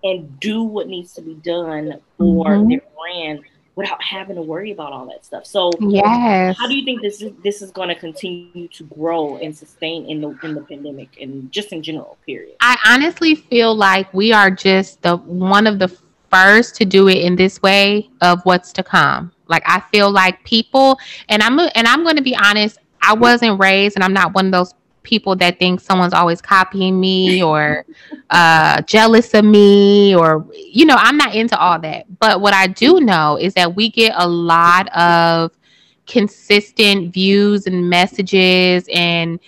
[0.07, 2.69] and do what needs to be done for mm-hmm.
[2.69, 3.41] their brand
[3.75, 5.45] without having to worry about all that stuff.
[5.45, 6.57] So, yes.
[6.59, 10.07] how do you think this is this is going to continue to grow and sustain
[10.07, 12.17] in the in the pandemic and just in general?
[12.27, 12.57] Period.
[12.61, 15.89] I honestly feel like we are just the one of the
[16.31, 19.33] first to do it in this way of what's to come.
[19.49, 22.79] Like I feel like people, and I'm and I'm going to be honest.
[23.03, 24.75] I wasn't raised, and I'm not one of those
[25.07, 27.87] people that think someone's always copying me or
[28.31, 32.05] uh, jealous of me or you know i'm not into all that.
[32.19, 35.53] But what i do know is that we get a lot of
[36.07, 39.41] consistent views and messages and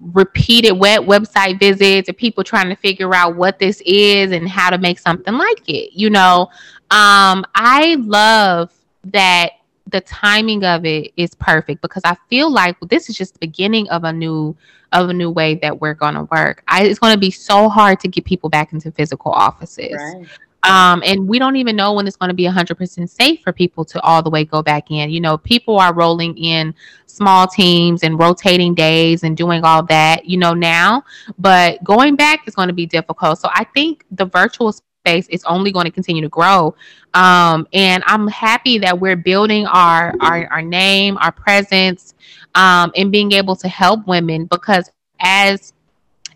[0.00, 4.70] repeated web website visits and people trying to figure out what this is and how
[4.70, 6.48] to make something like it you know?
[6.90, 8.72] Um, i love
[9.04, 9.52] that
[9.94, 13.88] the timing of it is perfect because I feel like this is just the beginning
[13.90, 14.56] of a new
[14.90, 16.64] of a new way that we're going to work.
[16.66, 19.94] I, it's going to be so hard to get people back into physical offices.
[19.94, 20.26] Right.
[20.64, 23.84] Um, and we don't even know when it's going to be 100% safe for people
[23.84, 25.10] to all the way go back in.
[25.10, 26.74] You know, people are rolling in
[27.06, 31.04] small teams and rotating days and doing all that, you know, now,
[31.38, 33.38] but going back is going to be difficult.
[33.38, 34.72] So I think the virtual
[35.04, 36.74] space is only going to continue to grow.
[37.12, 42.14] Um, and I'm happy that we're building our, our, our name, our presence,
[42.54, 44.90] um, and being able to help women because
[45.20, 45.74] as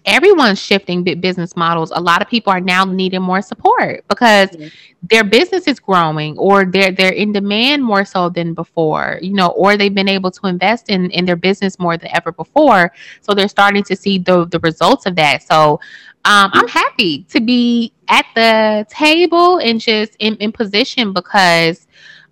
[0.09, 4.68] everyone's shifting business models a lot of people are now needing more support because mm-hmm.
[5.03, 9.49] their business is growing or they're they're in demand more so than before you know
[9.49, 12.90] or they've been able to invest in in their business more than ever before
[13.21, 15.79] so they're starting to see the the results of that so
[16.25, 21.87] um, i'm happy to be at the table and just in, in position because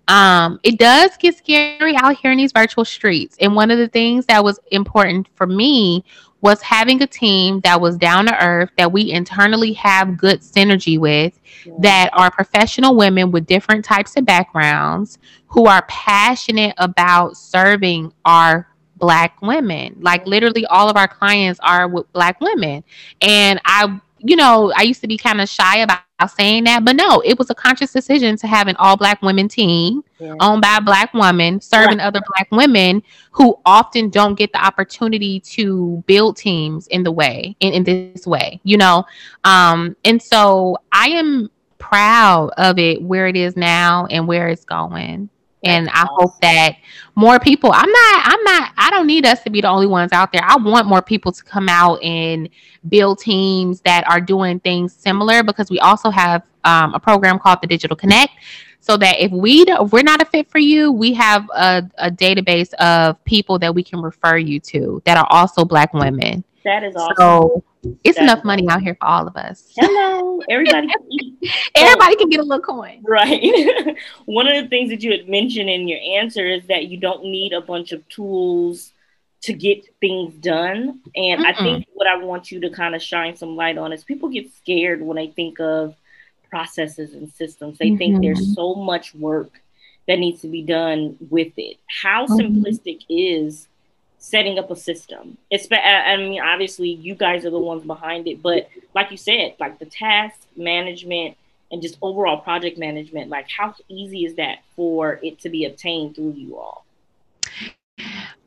[0.07, 3.35] um, it does get scary out here in these virtual streets.
[3.41, 6.05] And one of the things that was important for me
[6.41, 10.99] was having a team that was down to earth, that we internally have good synergy
[10.99, 11.73] with, yeah.
[11.79, 18.67] that are professional women with different types of backgrounds who are passionate about serving our
[18.97, 19.95] black women.
[19.99, 22.83] Like literally all of our clients are with black women.
[23.21, 26.95] And I you know, I used to be kind of shy about saying that, but
[26.95, 30.33] no, it was a conscious decision to have an all black women team yeah.
[30.39, 32.07] owned by a black woman serving right.
[32.07, 37.55] other black women who often don't get the opportunity to build teams in the way
[37.59, 39.05] in, in this way, you know.
[39.43, 44.65] Um, and so I am proud of it where it is now and where it's
[44.65, 45.29] going
[45.63, 46.75] and I hope that
[47.15, 50.11] more people I'm not I'm not I don't need us to be the only ones
[50.11, 50.41] out there.
[50.43, 52.49] I want more people to come out and
[52.89, 57.61] build teams that are doing things similar because we also have um, a program called
[57.61, 58.33] the Digital Connect
[58.79, 62.09] so that if we if we're not a fit for you, we have a, a
[62.09, 66.43] database of people that we can refer you to that are also black women.
[66.63, 67.15] That is awesome.
[67.17, 67.63] So
[68.03, 69.73] it's enough money out here for all of us.
[69.77, 71.35] Hello, everybody can eat.
[71.75, 73.03] Everybody can get a little coin.
[73.03, 73.95] Right.
[74.25, 77.23] One of the things that you had mentioned in your answer is that you don't
[77.23, 78.91] need a bunch of tools
[79.41, 80.99] to get things done.
[81.15, 81.45] And Mm-mm.
[81.45, 84.29] I think what I want you to kind of shine some light on is people
[84.29, 85.95] get scared when they think of
[86.49, 87.77] processes and systems.
[87.77, 87.97] They mm-hmm.
[87.97, 89.61] think there's so much work
[90.07, 91.77] that needs to be done with it.
[91.87, 92.39] How mm-hmm.
[92.39, 93.67] simplistic is
[94.19, 95.37] setting up a system.
[95.49, 99.55] It's I mean, obviously you guys are the ones behind it, but like you said,
[99.59, 101.37] like the task management
[101.71, 106.15] and just overall project management, like how easy is that for it to be obtained
[106.15, 106.85] through you all?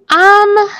[0.08, 0.70] Um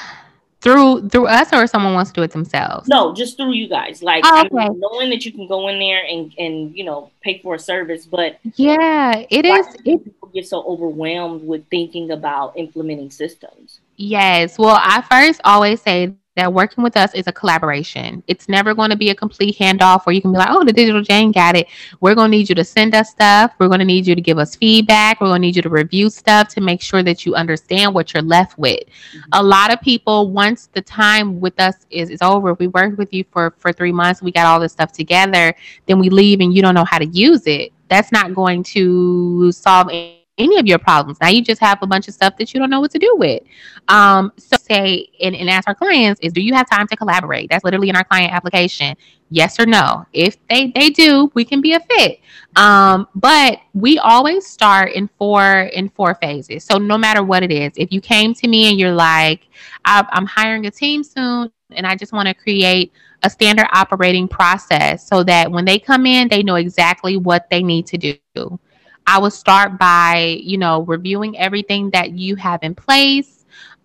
[0.60, 4.02] through through us or someone wants to do it themselves no just through you guys
[4.02, 4.48] like oh, okay.
[4.58, 7.54] I mean, knowing that you can go in there and and you know pay for
[7.54, 13.10] a service but yeah it is it people get so overwhelmed with thinking about implementing
[13.10, 18.22] systems yes well i first always say that working with us is a collaboration.
[18.26, 20.72] It's never going to be a complete handoff where you can be like, oh, the
[20.72, 21.66] digital Jane got it.
[22.00, 23.52] We're going to need you to send us stuff.
[23.58, 25.20] We're going to need you to give us feedback.
[25.20, 28.14] We're going to need you to review stuff to make sure that you understand what
[28.14, 28.80] you're left with.
[28.80, 29.18] Mm-hmm.
[29.32, 33.12] A lot of people, once the time with us is, is over, we worked with
[33.12, 35.54] you for, for three months, we got all this stuff together,
[35.86, 37.72] then we leave and you don't know how to use it.
[37.88, 41.18] That's not going to solve any any of your problems.
[41.20, 43.14] Now you just have a bunch of stuff that you don't know what to do
[43.16, 43.42] with.
[43.88, 47.50] Um, so say and, and ask our clients is do you have time to collaborate?
[47.50, 48.96] That's literally in our client application.
[49.28, 50.06] Yes or no.
[50.12, 52.20] If they they do, we can be a fit.
[52.56, 56.64] Um, but we always start in four in four phases.
[56.64, 59.46] So no matter what it is, if you came to me and you're like,
[59.84, 65.06] I'm hiring a team soon and I just want to create a standard operating process
[65.06, 68.58] so that when they come in, they know exactly what they need to do.
[69.06, 73.40] I would start by, you know, reviewing everything that you have in place,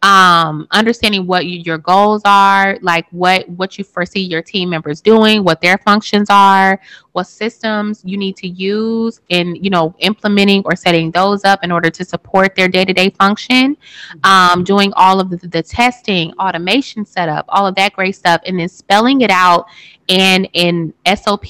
[0.05, 5.01] um, understanding what you, your goals are, like what what you foresee your team members
[5.01, 6.79] doing, what their functions are,
[7.13, 11.71] what systems you need to use, and you know, implementing or setting those up in
[11.71, 13.75] order to support their day to day function.
[14.23, 18.59] Um, doing all of the, the testing, automation setup, all of that great stuff, and
[18.59, 19.65] then spelling it out
[20.07, 21.45] in in SOP.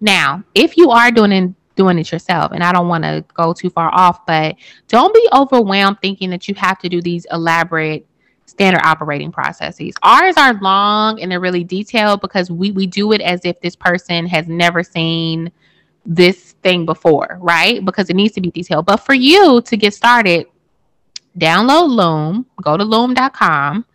[0.00, 2.50] Now, if you are doing doing it yourself.
[2.52, 4.56] And I don't want to go too far off, but
[4.88, 8.04] don't be overwhelmed thinking that you have to do these elaborate
[8.46, 9.94] standard operating processes.
[10.02, 13.76] Ours are long and they're really detailed because we, we do it as if this
[13.76, 15.52] person has never seen
[16.04, 17.84] this thing before, right?
[17.84, 18.84] Because it needs to be detailed.
[18.84, 20.46] But for you to get started,
[21.38, 23.86] download Loom, go to loom.com,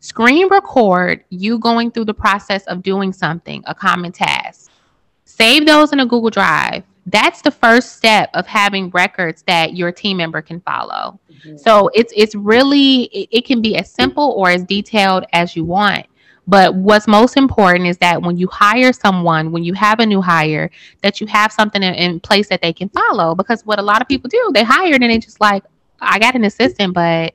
[0.00, 4.70] screen record you going through the process of doing something, a common task.
[5.26, 9.92] Save those in a Google Drive that's the first step of having records that your
[9.92, 11.18] team member can follow.
[11.30, 11.56] Mm-hmm.
[11.56, 15.64] So it's it's really it, it, can be as simple or as detailed as you
[15.64, 16.06] want.
[16.46, 20.22] But what's most important is that when you hire someone, when you have a new
[20.22, 20.70] hire,
[21.02, 23.34] that you have something in, in place that they can follow.
[23.34, 25.62] Because what a lot of people do, they hire and they just like,
[26.00, 27.34] I got an assistant, but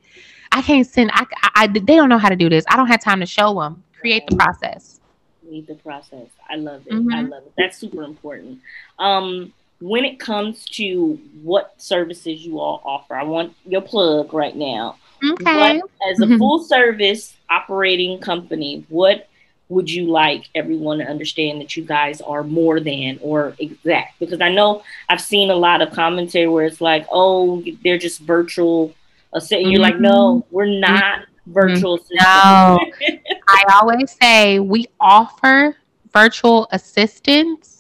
[0.51, 1.11] I can't send.
[1.13, 2.65] I, I, I they don't know how to do this.
[2.67, 3.84] I don't have time to show them.
[3.99, 4.99] Create the process.
[5.45, 6.28] Create the process.
[6.49, 6.93] I love it.
[6.93, 7.13] Mm-hmm.
[7.13, 7.53] I love it.
[7.57, 8.59] That's super important.
[8.99, 9.53] Um,
[9.84, 14.95] when it comes to what services you all offer, I want your plug right now.
[15.21, 15.79] Okay.
[15.81, 19.27] What, as a full service operating company, what
[19.67, 24.19] would you like everyone to understand that you guys are more than or exact?
[24.19, 28.21] Because I know I've seen a lot of commentary where it's like, oh, they're just
[28.21, 28.93] virtual.
[29.36, 29.69] Mm-hmm.
[29.69, 30.55] You're like, no, mm-hmm.
[30.55, 31.99] we're not virtual.
[32.09, 32.23] No,
[33.49, 35.75] I always say we offer
[36.13, 37.72] virtual assistants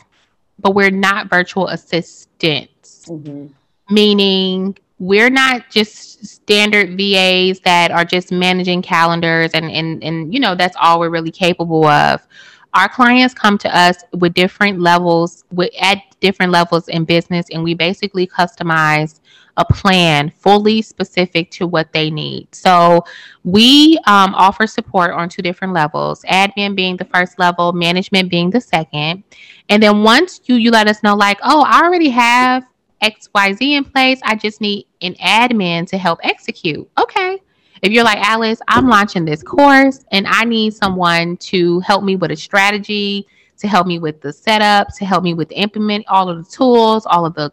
[0.63, 3.47] but we're not virtual assistants, mm-hmm.
[3.93, 10.39] meaning we're not just standard VAs that are just managing calendars and, and, and, you
[10.39, 12.25] know, that's all we're really capable of.
[12.73, 17.63] Our clients come to us with different levels, with, at different levels in business, and
[17.63, 19.19] we basically customize
[19.57, 22.47] a plan fully specific to what they need.
[22.53, 23.05] So
[23.43, 28.49] we um, offer support on two different levels admin being the first level, management being
[28.49, 29.23] the second.
[29.69, 32.65] And then once you, you let us know, like, oh, I already have
[33.03, 36.89] XYZ in place, I just need an admin to help execute.
[36.97, 37.39] Okay.
[37.81, 42.15] If you're like, Alice, I'm launching this course and I need someone to help me
[42.15, 43.27] with a strategy,
[43.57, 47.05] to help me with the setup, to help me with implement all of the tools,
[47.05, 47.51] all of the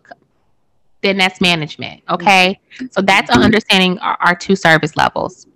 [1.03, 2.05] then that's management.
[2.05, 2.15] Mm-hmm.
[2.15, 2.61] Okay.
[2.91, 3.43] So that's mm-hmm.
[3.43, 5.47] understanding our, our two service levels.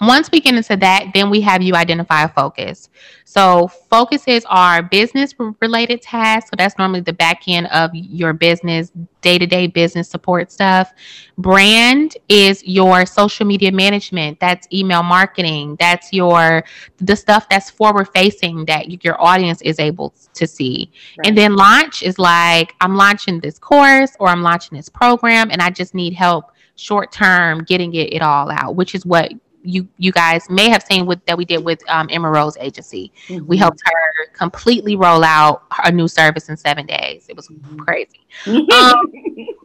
[0.00, 2.88] Once we get into that, then we have you identify a focus.
[3.24, 6.50] So focuses are business related tasks.
[6.50, 8.90] So that's normally the back end of your business,
[9.20, 10.92] day to day business support stuff.
[11.36, 14.40] Brand is your social media management.
[14.40, 15.76] That's email marketing.
[15.78, 16.64] That's your
[16.96, 20.90] the stuff that's forward facing that your audience is able to see.
[21.18, 21.28] Right.
[21.28, 25.60] And then launch is like I'm launching this course or I'm launching this program and
[25.60, 29.32] I just need help short term getting it, it all out, which is what
[29.62, 33.12] you you guys may have seen with that we did with um, Emma Rose Agency.
[33.28, 33.46] Mm-hmm.
[33.46, 37.26] We helped her completely roll out a new service in seven days.
[37.28, 37.78] It was mm-hmm.
[37.78, 38.26] crazy.
[38.46, 38.96] um,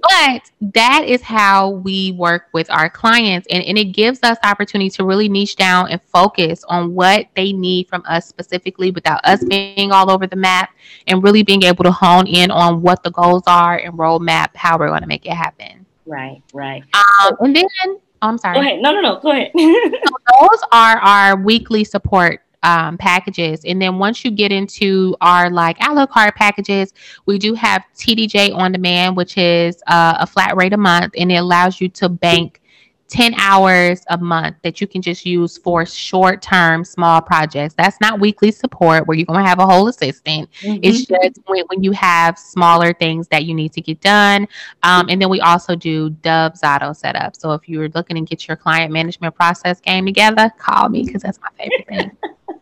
[0.01, 4.47] but that is how we work with our clients, and, and it gives us the
[4.47, 9.21] opportunity to really niche down and focus on what they need from us specifically, without
[9.23, 10.71] us being all over the map,
[11.07, 14.77] and really being able to hone in on what the goals are and roadmap how
[14.77, 15.85] we're going to make it happen.
[16.05, 16.83] Right, right.
[16.93, 18.55] Um, and then Oh, I'm sorry.
[18.55, 18.81] Go ahead.
[18.81, 19.19] No, no, no.
[19.19, 19.51] Go ahead.
[19.55, 19.61] so
[20.41, 23.63] those are our weekly support um, packages.
[23.65, 26.91] And then once you get into our like a la carte packages,
[27.27, 31.31] we do have TDJ on demand, which is uh, a flat rate a month, and
[31.31, 32.61] it allows you to bank
[33.07, 37.75] 10 hours a month that you can just use for short term small projects.
[37.77, 40.49] That's not weekly support where you're going to have a whole assistant.
[40.61, 40.79] Mm-hmm.
[40.81, 44.47] It's just when, when, you have smaller things that you need to get done.
[44.81, 47.35] Um, and then we also do Dubsado setup.
[47.35, 51.21] So if you're looking to get your client management process game together, call me because
[51.21, 52.17] that's my favorite thing.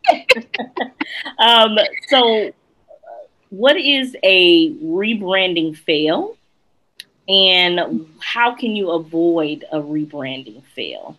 [1.39, 1.77] um,
[2.09, 2.51] so,
[3.49, 6.35] what is a rebranding fail?
[7.27, 11.17] And how can you avoid a rebranding fail?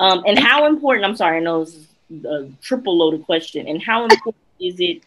[0.00, 3.82] Um, and how important, I'm sorry, I know this is a triple loaded question, and
[3.82, 5.02] how important is it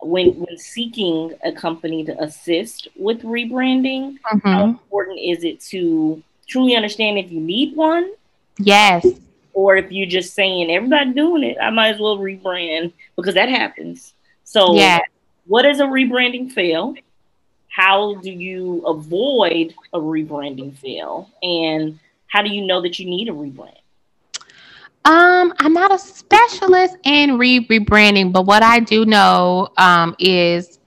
[0.00, 4.18] when when seeking a company to assist with rebranding?
[4.20, 4.48] Mm-hmm.
[4.48, 8.12] How important is it to truly understand if you need one?
[8.58, 9.06] Yes.
[9.54, 13.48] Or if you're just saying everybody doing it, I might as well rebrand because that
[13.48, 14.14] happens.
[14.44, 15.00] So, yeah.
[15.46, 16.94] what is a rebranding fail?
[17.78, 23.28] How do you avoid a rebranding fail and how do you know that you need
[23.28, 23.78] a rebrand
[25.04, 30.78] um, I'm not a specialist in re- rebranding, but what I do know um, is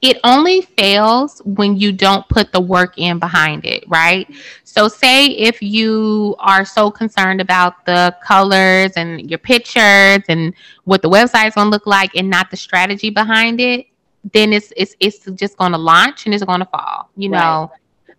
[0.00, 4.26] it only fails when you don't put the work in behind it, right?
[4.64, 10.54] So, say if you are so concerned about the colors and your pictures and
[10.84, 13.86] what the website's gonna look like and not the strategy behind it,
[14.32, 17.10] then it's it's it's just going to launch and it's going to fall.
[17.16, 17.70] You know,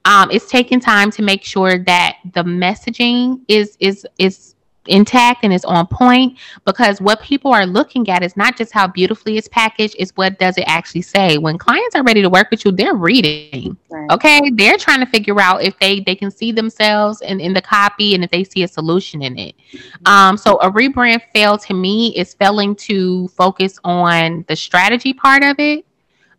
[0.05, 4.55] um, it's taking time to make sure that the messaging is is is
[4.87, 8.87] intact and is on point because what people are looking at is not just how
[8.87, 12.49] beautifully it's packaged is what does it actually say when clients are ready to work
[12.51, 14.09] with you they're reading right.
[14.11, 17.61] okay they're trying to figure out if they they can see themselves in, in the
[17.61, 20.07] copy and if they see a solution in it mm-hmm.
[20.07, 25.43] um so a rebrand fail to me is failing to focus on the strategy part
[25.43, 25.85] of it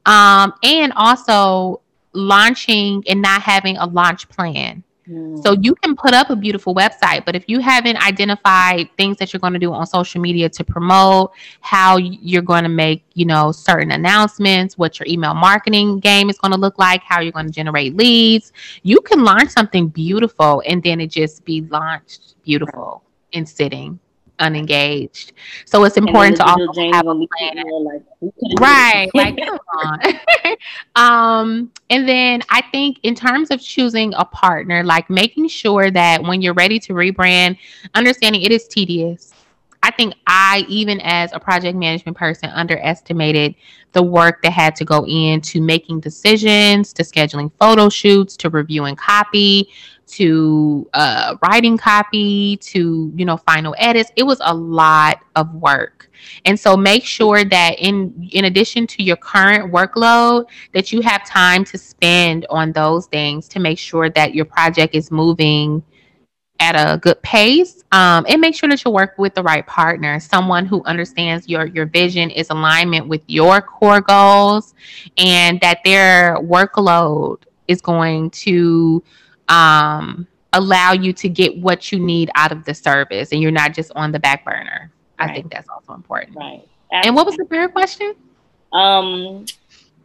[0.08, 1.82] um, and also
[2.14, 4.82] launching and not having a launch plan.
[5.06, 5.42] Mm.
[5.42, 9.32] So you can put up a beautiful website, but if you haven't identified things that
[9.32, 13.26] you're going to do on social media to promote, how you're going to make, you
[13.26, 17.32] know, certain announcements, what your email marketing game is going to look like, how you're
[17.32, 18.52] going to generate leads,
[18.82, 23.02] you can launch something beautiful and then it just be launched beautiful
[23.34, 24.00] and sitting
[24.38, 25.32] unengaged.
[25.64, 27.64] So it's important to also Jane have a plan.
[27.84, 28.02] Like,
[28.60, 30.00] right, like come on.
[30.96, 36.22] um, and then I think in terms of choosing a partner, like making sure that
[36.22, 37.58] when you're ready to rebrand,
[37.94, 39.32] understanding it is tedious.
[39.82, 43.54] I think I, even as a project management person, underestimated
[43.92, 48.96] the work that had to go into making decisions, to scheduling photo shoots, to reviewing
[48.96, 49.68] copy,
[50.08, 54.10] to uh, writing copy to you know final edits.
[54.16, 56.10] It was a lot of work.
[56.44, 61.26] And so make sure that in in addition to your current workload that you have
[61.26, 65.82] time to spend on those things to make sure that your project is moving
[66.60, 67.84] at a good pace.
[67.92, 71.66] Um, and make sure that you work with the right partner someone who understands your
[71.66, 74.74] your vision is alignment with your core goals
[75.16, 79.02] and that their workload is going to
[79.48, 83.74] um, allow you to get what you need out of the service and you're not
[83.74, 84.90] just on the back burner.
[85.18, 85.30] Right.
[85.30, 86.36] I think that's also important.
[86.36, 86.66] Right.
[86.92, 87.08] Absolutely.
[87.08, 88.14] And what was the third question?
[88.72, 89.46] Um,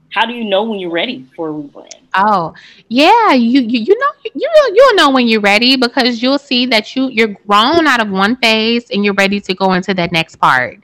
[0.09, 2.03] how do you know when you're ready for a rebrand?
[2.15, 2.53] Oh,
[2.87, 6.95] yeah, you you, you know you you'll know when you're ready because you'll see that
[6.95, 10.35] you you're grown out of one phase and you're ready to go into that next
[10.35, 10.82] part.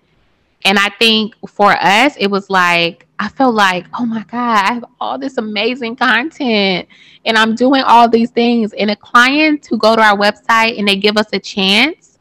[0.66, 4.74] And I think for us, it was like, I felt like, oh my God, I
[4.74, 6.88] have all this amazing content
[7.26, 8.74] and I'm doing all these things.
[8.74, 12.20] And a client who go to our website and they give us a chance,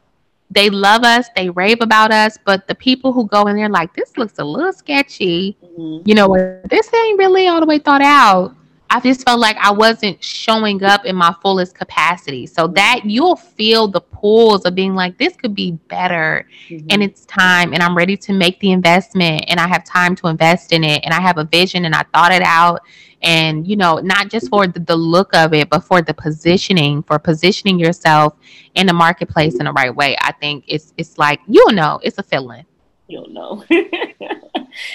[0.50, 2.38] they love us, they rave about us.
[2.44, 6.08] But the people who go in there like, this looks a little sketchy, mm-hmm.
[6.08, 6.34] you know,
[6.68, 8.54] this ain't really all the way thought out.
[8.90, 12.46] I just felt like I wasn't showing up in my fullest capacity.
[12.46, 16.46] So that you'll feel the pulls of being like, this could be better.
[16.68, 16.86] Mm-hmm.
[16.90, 17.74] And it's time.
[17.74, 19.44] And I'm ready to make the investment.
[19.48, 21.04] And I have time to invest in it.
[21.04, 22.80] And I have a vision and I thought it out.
[23.20, 27.02] And, you know, not just for the, the look of it, but for the positioning,
[27.02, 28.36] for positioning yourself
[28.74, 30.16] in the marketplace in the right way.
[30.20, 32.64] I think it's it's like, you'll know, it's a feeling.
[33.08, 33.64] You'll know.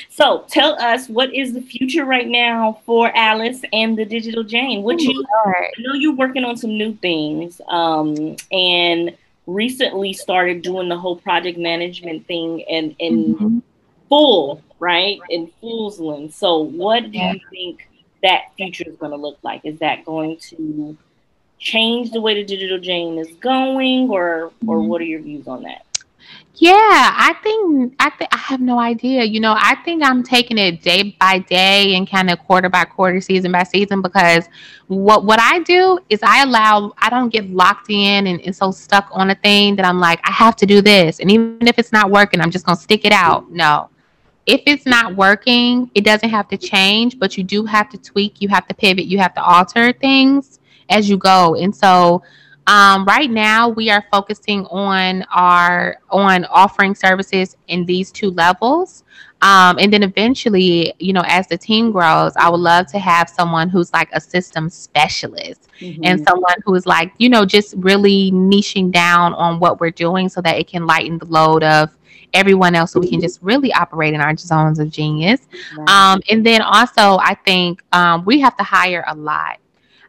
[0.10, 4.84] So tell us what is the future right now for Alice and the Digital Jane?
[4.84, 9.16] What you I know you're working on some new things, um, and
[9.48, 13.60] recently started doing the whole project management thing and in mm-hmm.
[14.08, 15.20] full, right?
[15.30, 15.92] In full
[16.32, 17.90] So what do you think
[18.22, 19.66] that future is going to look like?
[19.66, 20.98] Is that going to
[21.60, 24.88] change the way the digital Jane is going, or or mm-hmm.
[24.88, 25.86] what are your views on that?
[26.56, 29.24] Yeah, I think I think I have no idea.
[29.24, 32.86] You know, I think I'm taking it day by day and kind of quarter by
[32.86, 34.48] quarter, season by season because
[34.88, 38.70] what what I do is I allow I don't get locked in and, and so
[38.70, 41.20] stuck on a thing that I'm like, I have to do this.
[41.20, 43.50] And even if it's not working, I'm just gonna stick it out.
[43.52, 43.90] No.
[44.46, 48.42] If it's not working, it doesn't have to change, but you do have to tweak,
[48.42, 51.56] you have to pivot, you have to alter things as you go.
[51.56, 52.22] And so
[52.68, 59.04] um, right now, we are focusing on our on offering services in these two levels,
[59.44, 63.28] um, and then eventually, you know, as the team grows, I would love to have
[63.28, 66.02] someone who's like a system specialist mm-hmm.
[66.06, 70.30] and someone who is like, you know, just really niching down on what we're doing
[70.30, 71.90] so that it can lighten the load of
[72.34, 75.42] everyone else so we can just really operate in our zones of genius.
[75.88, 79.58] Um, and then also, I think um, we have to hire a lot.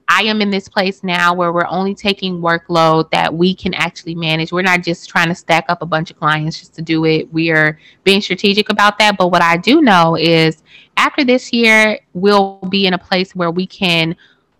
[0.08, 4.14] I am in this place now where we're only taking workload that we can actually
[4.14, 4.52] manage.
[4.52, 7.32] We're not just trying to stack up a bunch of clients just to do it.
[7.32, 9.16] We are being strategic about that.
[9.16, 10.62] But what I do know is
[10.96, 14.16] after this year, we'll be in a place where we can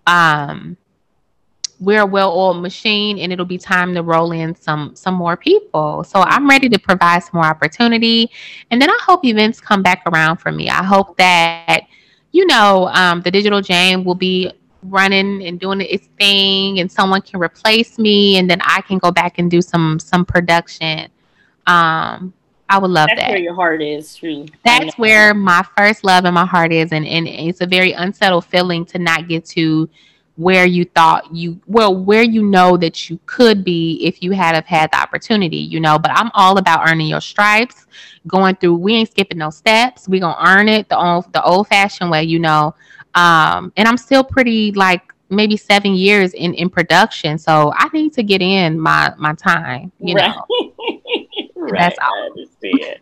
[0.07, 0.77] um
[1.81, 6.05] we're a well-oiled machine and it'll be time to roll in some some more people
[6.05, 8.31] so i'm ready to provide some more opportunity
[8.71, 11.81] and then i hope events come back around for me i hope that
[12.35, 14.53] you know um, the digital Jane will be
[14.85, 19.11] running and doing its thing and someone can replace me and then I can go
[19.11, 21.11] back and do some some production.
[21.67, 22.35] Um
[22.69, 23.31] I would love That's that.
[23.31, 24.47] where your heart is, true.
[24.65, 28.47] That's where my first love and my heart is and, and it's a very unsettled
[28.47, 29.89] feeling to not get to
[30.37, 34.57] where you thought you well where you know that you could be if you had
[34.57, 37.87] have had the opportunity you know but i'm all about earning your stripes
[38.27, 41.69] going through we ain't skipping no steps we gonna earn it the old the old
[41.69, 42.75] fashioned way you know
[43.15, 48.13] um, and I'm still pretty like maybe seven years in in production, so I need
[48.15, 49.93] to get in my my time.
[49.99, 50.35] You right.
[50.35, 50.73] know,
[51.57, 51.81] right.
[51.81, 52.15] That's all.
[52.15, 53.01] I understand.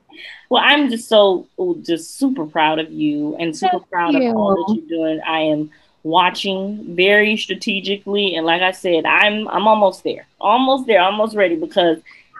[0.50, 1.46] Well, I'm just so
[1.82, 4.30] just super proud of you and super Thank proud you.
[4.30, 5.20] of all that you're doing.
[5.26, 5.70] I am
[6.02, 11.56] watching very strategically, and like I said, I'm I'm almost there, almost there, almost ready
[11.56, 11.98] because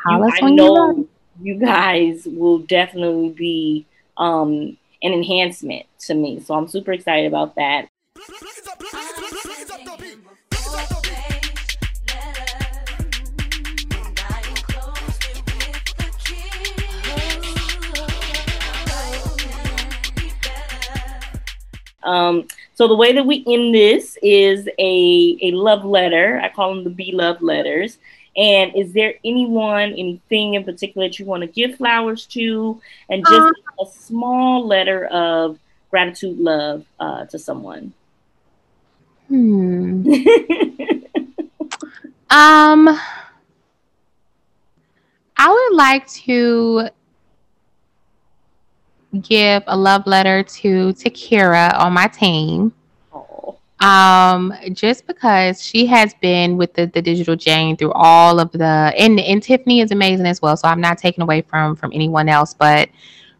[0.08, 1.08] you, I know
[1.40, 6.40] you guys will definitely be um, an enhancement to me.
[6.40, 7.88] So I'm super excited about that.
[22.04, 26.40] Um, so the way that we end this is a, a love letter.
[26.42, 27.98] I call them the B love letters.
[28.36, 32.80] And is there anyone, anything in particular that you want to give flowers to?
[33.10, 35.58] And just um, a small letter of
[35.90, 37.92] gratitude, love uh, to someone.
[39.28, 40.06] Hmm.
[42.30, 42.98] um,
[45.36, 46.88] I would like to
[49.20, 52.72] give a love letter to Takira on my team.
[53.82, 58.94] Um, just because she has been with the, the digital Jane through all of the
[58.96, 60.56] and and Tiffany is amazing as well.
[60.56, 62.88] So I'm not taking away from from anyone else, but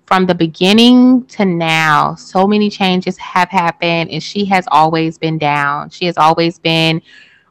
[0.07, 5.39] from the beginning to now, so many changes have happened, and she has always been
[5.39, 5.91] down.
[5.91, 7.01] She has always been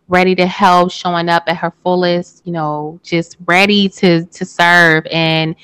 [0.10, 5.08] ready to help, showing up at her fullest, you know, just ready to to serve.
[5.10, 5.56] And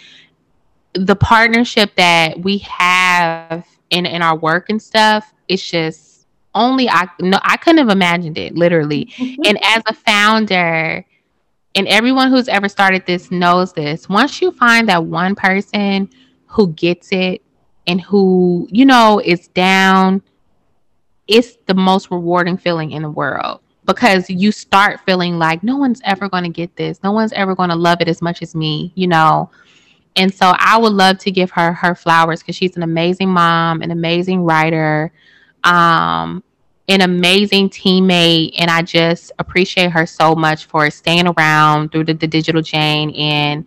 [0.94, 6.17] the partnership that we have in in our work and stuff, it's just
[6.58, 9.14] only I no I couldn't have imagined it literally.
[9.46, 11.06] And as a founder,
[11.76, 14.10] and everyone who's ever started this knows this.
[14.10, 16.10] Once you find that one person
[16.48, 17.44] who gets it
[17.86, 20.24] and who, you know, is down,
[21.28, 26.02] it's the most rewarding feeling in the world because you start feeling like no one's
[26.04, 27.02] ever going to get this.
[27.04, 29.50] No one's ever going to love it as much as me, you know.
[30.16, 33.82] And so I would love to give her her flowers because she's an amazing mom,
[33.82, 35.14] an amazing writer,
[35.64, 36.44] um,
[36.88, 42.14] an amazing teammate, and I just appreciate her so much for staying around through the,
[42.14, 43.66] the digital Jane and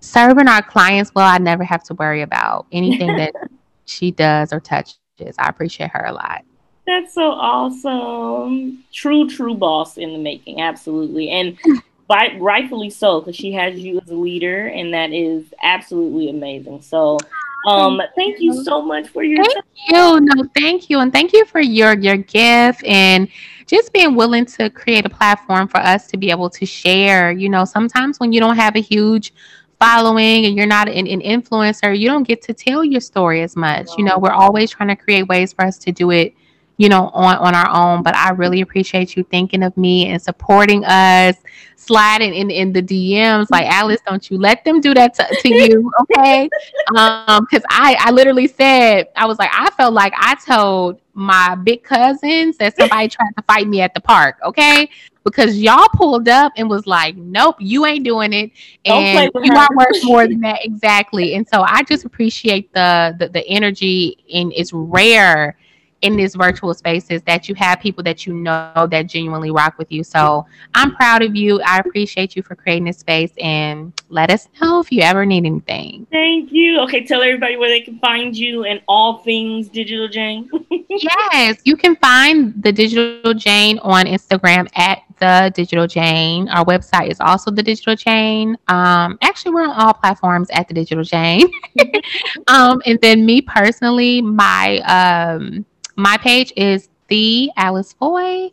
[0.00, 1.26] serving our clients well.
[1.26, 3.34] I never have to worry about anything that
[3.86, 4.96] she does or touches.
[5.38, 6.44] I appreciate her a lot.
[6.86, 8.84] That's so awesome.
[8.92, 10.60] True, true boss in the making.
[10.60, 11.30] Absolutely.
[11.30, 11.58] And
[12.08, 16.82] by, rightfully so, because she has you as a leader, and that is absolutely amazing.
[16.82, 17.18] So
[17.66, 19.64] um, thank you so much for your thank time.
[19.88, 20.20] you.
[20.20, 23.28] No, thank you, and thank you for your your gift and
[23.66, 27.30] just being willing to create a platform for us to be able to share.
[27.30, 29.32] You know, sometimes when you don't have a huge
[29.78, 33.56] following and you're not an, an influencer, you don't get to tell your story as
[33.56, 33.88] much.
[33.96, 36.34] You know, we're always trying to create ways for us to do it
[36.80, 38.02] you know, on on our own.
[38.02, 41.36] But I really appreciate you thinking of me and supporting us,
[41.76, 43.48] sliding in in the DMs.
[43.50, 46.48] Like Alice, don't you let them do that to, to you, okay?
[46.96, 51.54] um, because I I literally said I was like I felt like I told my
[51.54, 54.88] big cousins that somebody tried to fight me at the park, okay?
[55.22, 58.52] Because y'all pulled up and was like, nope, you ain't doing it.
[58.86, 60.60] And you are worth more than that.
[60.64, 61.34] Exactly.
[61.34, 65.58] And so I just appreciate the the, the energy and it's rare
[66.02, 69.90] in these virtual spaces that you have people that you know that genuinely rock with
[69.92, 70.02] you.
[70.02, 71.60] So I'm proud of you.
[71.62, 75.44] I appreciate you for creating this space and let us know if you ever need
[75.44, 76.06] anything.
[76.10, 76.80] Thank you.
[76.80, 80.50] Okay, tell everybody where they can find you and all things Digital Jane.
[80.88, 86.48] yes, you can find the Digital Jane on Instagram at the Digital Jane.
[86.48, 88.56] Our website is also the Digital Jane.
[88.68, 91.46] Um, actually, we're on all platforms at the Digital Jane.
[92.48, 95.64] um, and then me personally, my um,
[95.96, 98.50] my page is the Alice Foy,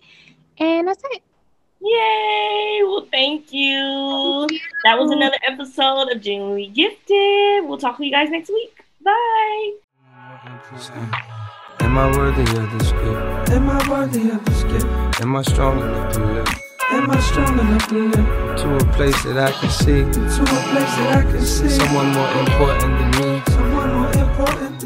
[0.60, 1.22] and that's it.
[1.80, 2.82] Yay!
[2.84, 4.48] Well, thank you.
[4.50, 4.60] thank you.
[4.84, 7.66] That was another episode of Genuinely Gifted.
[7.68, 8.84] We'll talk to you guys next week.
[9.04, 9.74] Bye.
[11.80, 13.52] Am I worthy of this gift?
[13.52, 15.22] Am I worthy of this gift?
[15.22, 16.48] Am I strong enough to live?
[16.92, 18.58] Am I strong enough to live?
[18.58, 20.04] To a place that I can see.
[20.04, 21.70] To a place that I can see.
[21.70, 23.42] Someone more important than me.
[23.48, 24.80] Someone more important